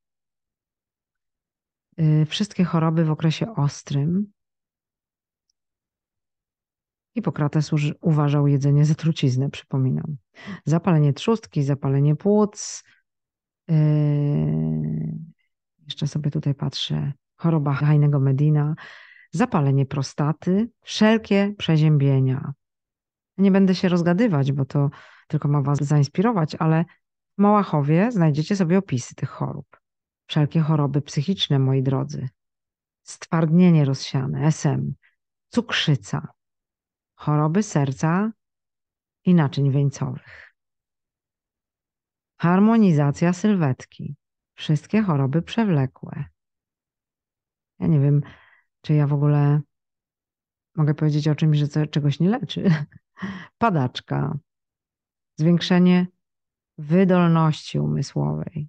wszystkie 2.26 2.64
choroby 2.64 3.04
w 3.04 3.10
okresie 3.10 3.54
ostrym. 3.54 4.32
Hipokrates 7.14 7.70
uważał 8.00 8.46
jedzenie 8.46 8.84
za 8.84 8.94
truciznę, 8.94 9.50
przypominam. 9.50 10.16
Zapalenie 10.64 11.12
trzustki, 11.12 11.62
zapalenie 11.62 12.16
płuc. 12.16 12.84
Yy, 13.68 13.76
jeszcze 15.86 16.06
sobie 16.06 16.30
tutaj 16.30 16.54
patrzę. 16.54 17.12
Choroba 17.36 17.72
Heinego 17.72 18.20
Medina, 18.20 18.74
zapalenie 19.32 19.86
prostaty, 19.86 20.70
wszelkie 20.82 21.54
przeziębienia. 21.58 22.52
Nie 23.38 23.50
będę 23.50 23.74
się 23.74 23.88
rozgadywać, 23.88 24.52
bo 24.52 24.64
to 24.64 24.90
tylko 25.28 25.48
ma 25.48 25.62
Was 25.62 25.78
zainspirować, 25.78 26.54
ale 26.54 26.84
w 27.38 27.42
Małachowie 27.42 28.12
znajdziecie 28.12 28.56
sobie 28.56 28.78
opisy 28.78 29.14
tych 29.14 29.30
chorób. 29.30 29.66
Wszelkie 30.26 30.60
choroby 30.60 31.02
psychiczne, 31.02 31.58
moi 31.58 31.82
drodzy. 31.82 32.28
Stwardnienie 33.02 33.84
rozsiane, 33.84 34.46
SM, 34.46 34.94
cukrzyca, 35.48 36.28
choroby 37.14 37.62
serca 37.62 38.32
i 39.24 39.34
naczyń 39.34 39.70
wieńcowych. 39.70 40.54
Harmonizacja 42.40 43.32
sylwetki, 43.32 44.16
wszystkie 44.54 45.02
choroby 45.02 45.42
przewlekłe. 45.42 46.24
Ja 47.78 47.86
nie 47.86 48.00
wiem, 48.00 48.22
czy 48.80 48.94
ja 48.94 49.06
w 49.06 49.12
ogóle 49.12 49.60
mogę 50.76 50.94
powiedzieć 50.94 51.28
o 51.28 51.34
czymś, 51.34 51.58
że 51.58 51.86
czegoś 51.86 52.20
nie 52.20 52.30
leczy. 52.30 52.70
Padaczka, 53.58 54.38
zwiększenie 55.38 56.06
wydolności 56.78 57.78
umysłowej. 57.78 58.68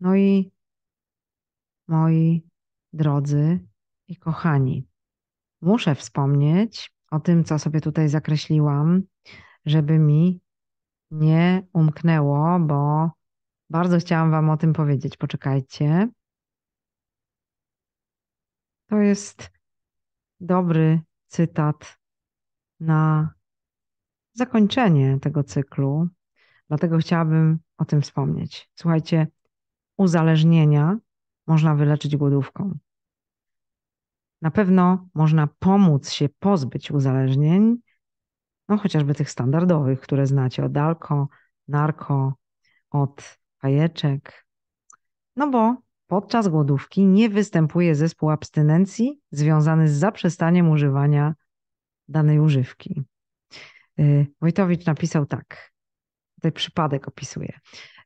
No 0.00 0.16
i 0.16 0.52
moi 1.88 2.42
drodzy 2.92 3.60
i 4.08 4.16
kochani, 4.16 4.88
muszę 5.60 5.94
wspomnieć 5.94 6.92
o 7.10 7.20
tym, 7.20 7.44
co 7.44 7.58
sobie 7.58 7.80
tutaj 7.80 8.08
zakreśliłam, 8.08 9.02
żeby 9.66 9.98
mi 9.98 10.40
nie 11.10 11.66
umknęło, 11.72 12.60
bo 12.60 13.10
bardzo 13.70 13.98
chciałam 13.98 14.30
Wam 14.30 14.50
o 14.50 14.56
tym 14.56 14.72
powiedzieć. 14.72 15.16
Poczekajcie. 15.16 16.08
To 18.86 18.96
jest 18.96 19.50
dobry 20.40 21.00
cytat 21.26 21.98
na 22.80 23.34
zakończenie 24.32 25.18
tego 25.20 25.44
cyklu, 25.44 26.08
dlatego 26.68 26.98
chciałabym 26.98 27.58
o 27.78 27.84
tym 27.84 28.02
wspomnieć. 28.02 28.70
Słuchajcie, 28.74 29.26
uzależnienia 30.00 30.98
można 31.46 31.74
wyleczyć 31.74 32.16
głodówką. 32.16 32.78
Na 34.42 34.50
pewno 34.50 35.08
można 35.14 35.48
pomóc 35.58 36.10
się 36.10 36.28
pozbyć 36.28 36.90
uzależnień, 36.90 37.76
no 38.68 38.78
chociażby 38.78 39.14
tych 39.14 39.30
standardowych, 39.30 40.00
które 40.00 40.26
znacie 40.26 40.64
od 40.64 40.76
alko, 40.76 41.28
narko, 41.68 42.34
od 42.90 43.38
fajeczek. 43.58 44.46
No 45.36 45.50
bo 45.50 45.76
podczas 46.06 46.48
głodówki 46.48 47.06
nie 47.06 47.28
występuje 47.28 47.94
zespół 47.94 48.30
abstynencji 48.30 49.20
związany 49.30 49.88
z 49.88 49.92
zaprzestaniem 49.92 50.70
używania 50.70 51.34
danej 52.08 52.38
używki. 52.38 53.02
Y, 53.98 54.26
Wojtowicz 54.40 54.86
napisał 54.86 55.26
tak, 55.26 55.72
tutaj 56.34 56.52
przypadek 56.52 57.08
opisuje. 57.08 57.58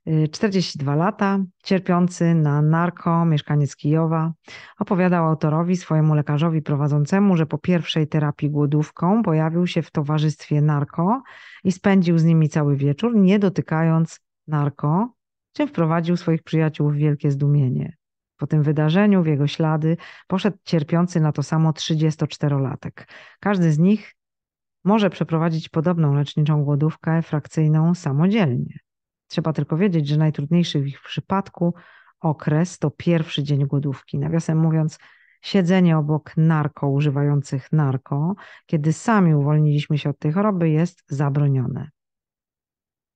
42 0.06 0.94
y, 0.94 0.96
lata, 0.96 1.38
cierpiący 1.62 2.34
na 2.34 2.62
narko, 2.62 3.24
mieszkaniec 3.24 3.76
Kijowa, 3.76 4.32
opowiadał 4.78 5.26
autorowi, 5.26 5.76
swojemu 5.76 6.14
lekarzowi 6.14 6.62
prowadzącemu, 6.62 7.36
że 7.36 7.46
po 7.46 7.58
pierwszej 7.58 8.08
terapii 8.08 8.50
głodówką 8.50 9.22
pojawił 9.22 9.66
się 9.66 9.82
w 9.82 9.90
towarzystwie 9.90 10.60
narko 10.60 11.22
i 11.64 11.72
spędził 11.72 12.18
z 12.18 12.24
nimi 12.24 12.48
cały 12.48 12.76
wieczór, 12.76 13.16
nie 13.16 13.38
dotykając 13.38 14.20
narko, 14.46 15.14
czym 15.52 15.68
wprowadził 15.68 16.16
swoich 16.16 16.42
przyjaciół 16.42 16.90
w 16.90 16.94
wielkie 16.94 17.30
zdumienie. 17.30 17.96
Po 18.36 18.46
tym 18.46 18.62
wydarzeniu 18.62 19.22
w 19.22 19.26
jego 19.26 19.46
ślady 19.46 19.96
poszedł 20.26 20.56
cierpiący 20.64 21.20
na 21.20 21.32
to 21.32 21.42
samo 21.42 21.70
34-latek. 21.70 23.06
Każdy 23.40 23.72
z 23.72 23.78
nich 23.78 24.14
może 24.84 25.10
przeprowadzić 25.10 25.68
podobną 25.68 26.14
leczniczą 26.14 26.64
głodówkę 26.64 27.22
frakcyjną 27.22 27.94
samodzielnie. 27.94 28.83
Trzeba 29.34 29.52
tylko 29.52 29.76
wiedzieć, 29.76 30.08
że 30.08 30.16
najtrudniejszy 30.16 30.80
w 30.80 30.86
ich 30.86 31.00
przypadku 31.00 31.74
okres 32.20 32.78
to 32.78 32.90
pierwszy 32.90 33.42
dzień 33.42 33.66
głodówki. 33.66 34.18
Nawiasem 34.18 34.58
mówiąc, 34.58 34.98
siedzenie 35.42 35.98
obok 35.98 36.36
narko 36.36 36.88
używających 36.88 37.72
narko, 37.72 38.34
kiedy 38.66 38.92
sami 38.92 39.34
uwolniliśmy 39.34 39.98
się 39.98 40.10
od 40.10 40.18
tej 40.18 40.32
choroby, 40.32 40.70
jest 40.70 41.04
zabronione. 41.08 41.90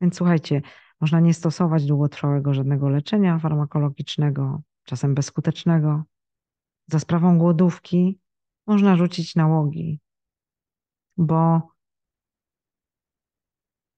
Więc 0.00 0.16
słuchajcie, 0.16 0.62
można 1.00 1.20
nie 1.20 1.34
stosować 1.34 1.86
długotrwałego 1.86 2.54
żadnego 2.54 2.88
leczenia 2.88 3.38
farmakologicznego, 3.38 4.62
czasem 4.84 5.14
bezskutecznego. 5.14 6.02
Za 6.86 6.98
sprawą 6.98 7.38
głodówki 7.38 8.20
można 8.66 8.96
rzucić 8.96 9.36
nałogi, 9.36 10.00
bo 11.16 11.62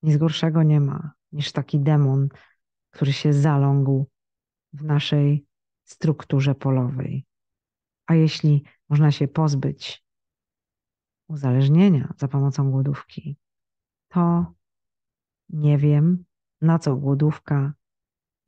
nic 0.03 0.16
gorszego 0.16 0.62
nie 0.62 0.81
ma 0.81 1.20
niż 1.33 1.53
taki 1.53 1.81
demon, 1.81 2.28
który 2.91 3.12
się 3.12 3.33
zalągł 3.33 4.07
w 4.72 4.85
naszej 4.85 5.47
strukturze 5.85 6.55
polowej. 6.55 7.26
A 8.07 8.14
jeśli 8.14 8.64
można 8.89 9.12
się 9.12 9.28
pozbyć 9.28 10.05
uzależnienia 11.28 12.14
za 12.18 12.28
pomocą 12.28 12.70
głodówki, 12.70 13.37
to 14.09 14.53
nie 15.49 15.78
wiem, 15.78 16.24
na 16.61 16.78
co 16.78 16.97
głodówka 16.97 17.72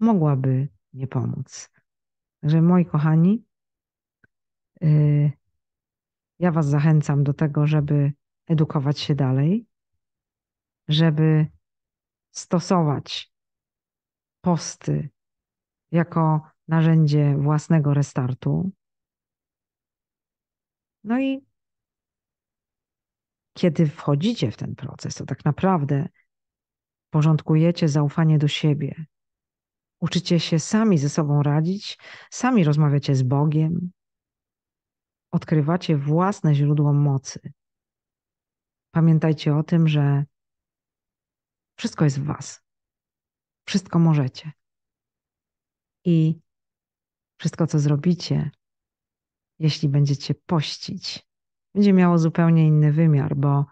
mogłaby 0.00 0.68
nie 0.92 1.06
pomóc. 1.06 1.70
Także 2.40 2.62
moi 2.62 2.86
kochani, 2.86 3.44
yy, 4.80 5.32
ja 6.38 6.52
Was 6.52 6.66
zachęcam 6.66 7.24
do 7.24 7.34
tego, 7.34 7.66
żeby 7.66 8.12
edukować 8.46 9.00
się 9.00 9.14
dalej, 9.14 9.66
żeby 10.88 11.46
stosować 12.32 13.32
posty 14.40 15.08
jako 15.90 16.40
narzędzie 16.68 17.36
własnego 17.38 17.94
restartu. 17.94 18.70
No 21.04 21.20
i 21.20 21.46
kiedy 23.52 23.86
wchodzicie 23.86 24.50
w 24.50 24.56
ten 24.56 24.74
proces, 24.74 25.14
to 25.14 25.26
tak 25.26 25.44
naprawdę 25.44 26.08
porządkujecie 27.10 27.88
zaufanie 27.88 28.38
do 28.38 28.48
siebie, 28.48 29.04
uczycie 30.00 30.40
się 30.40 30.58
sami 30.58 30.98
ze 30.98 31.08
sobą 31.08 31.42
radzić, 31.42 31.98
sami 32.30 32.64
rozmawiacie 32.64 33.14
z 33.14 33.22
Bogiem, 33.22 33.90
odkrywacie 35.30 35.96
własne 35.96 36.54
źródło 36.54 36.92
mocy. 36.92 37.52
Pamiętajcie 38.90 39.56
o 39.56 39.62
tym, 39.62 39.88
że 39.88 40.24
wszystko 41.82 42.04
jest 42.04 42.20
w 42.20 42.24
Was. 42.24 42.62
Wszystko 43.66 43.98
możecie. 43.98 44.52
I 46.04 46.40
wszystko, 47.38 47.66
co 47.66 47.78
zrobicie, 47.78 48.50
jeśli 49.58 49.88
będziecie 49.88 50.34
pościć, 50.34 51.26
będzie 51.74 51.92
miało 51.92 52.18
zupełnie 52.18 52.66
inny 52.66 52.92
wymiar, 52.92 53.36
bo 53.36 53.66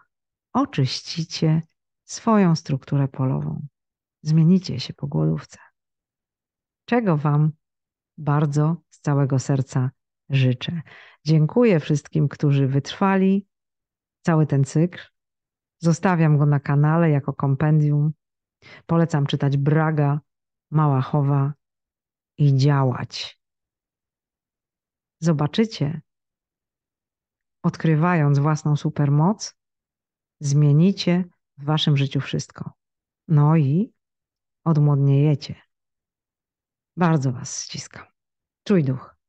oczyścicie 0.53 1.61
swoją 2.03 2.55
strukturę 2.55 3.07
polową. 3.07 3.67
Zmienicie 4.21 4.79
się 4.79 4.93
po 4.93 5.07
głodówce. 5.07 5.57
Czego 6.85 7.17
Wam 7.17 7.51
bardzo 8.17 8.75
z 8.89 8.99
całego 8.99 9.39
serca 9.39 9.91
życzę. 10.29 10.81
Dziękuję 11.25 11.79
wszystkim, 11.79 12.27
którzy 12.27 12.67
wytrwali 12.67 13.47
cały 14.21 14.47
ten 14.47 14.63
cykl. 14.63 15.01
Zostawiam 15.81 16.37
go 16.37 16.45
na 16.45 16.59
kanale 16.59 17.09
jako 17.09 17.33
kompendium. 17.33 18.13
Polecam 18.85 19.25
czytać 19.25 19.57
Braga, 19.57 20.19
Małachowa 20.71 21.53
i 22.37 22.55
działać. 22.55 23.41
Zobaczycie, 25.19 26.01
odkrywając 27.63 28.39
własną 28.39 28.75
supermoc, 28.75 29.55
zmienicie 30.39 31.25
w 31.57 31.65
waszym 31.65 31.97
życiu 31.97 32.19
wszystko. 32.19 32.71
No 33.27 33.57
i 33.57 33.93
odmłodniejecie. 34.65 35.55
Bardzo 36.97 37.31
was 37.31 37.63
ściskam. 37.63 38.05
Czuj 38.67 38.83
duch. 38.83 39.20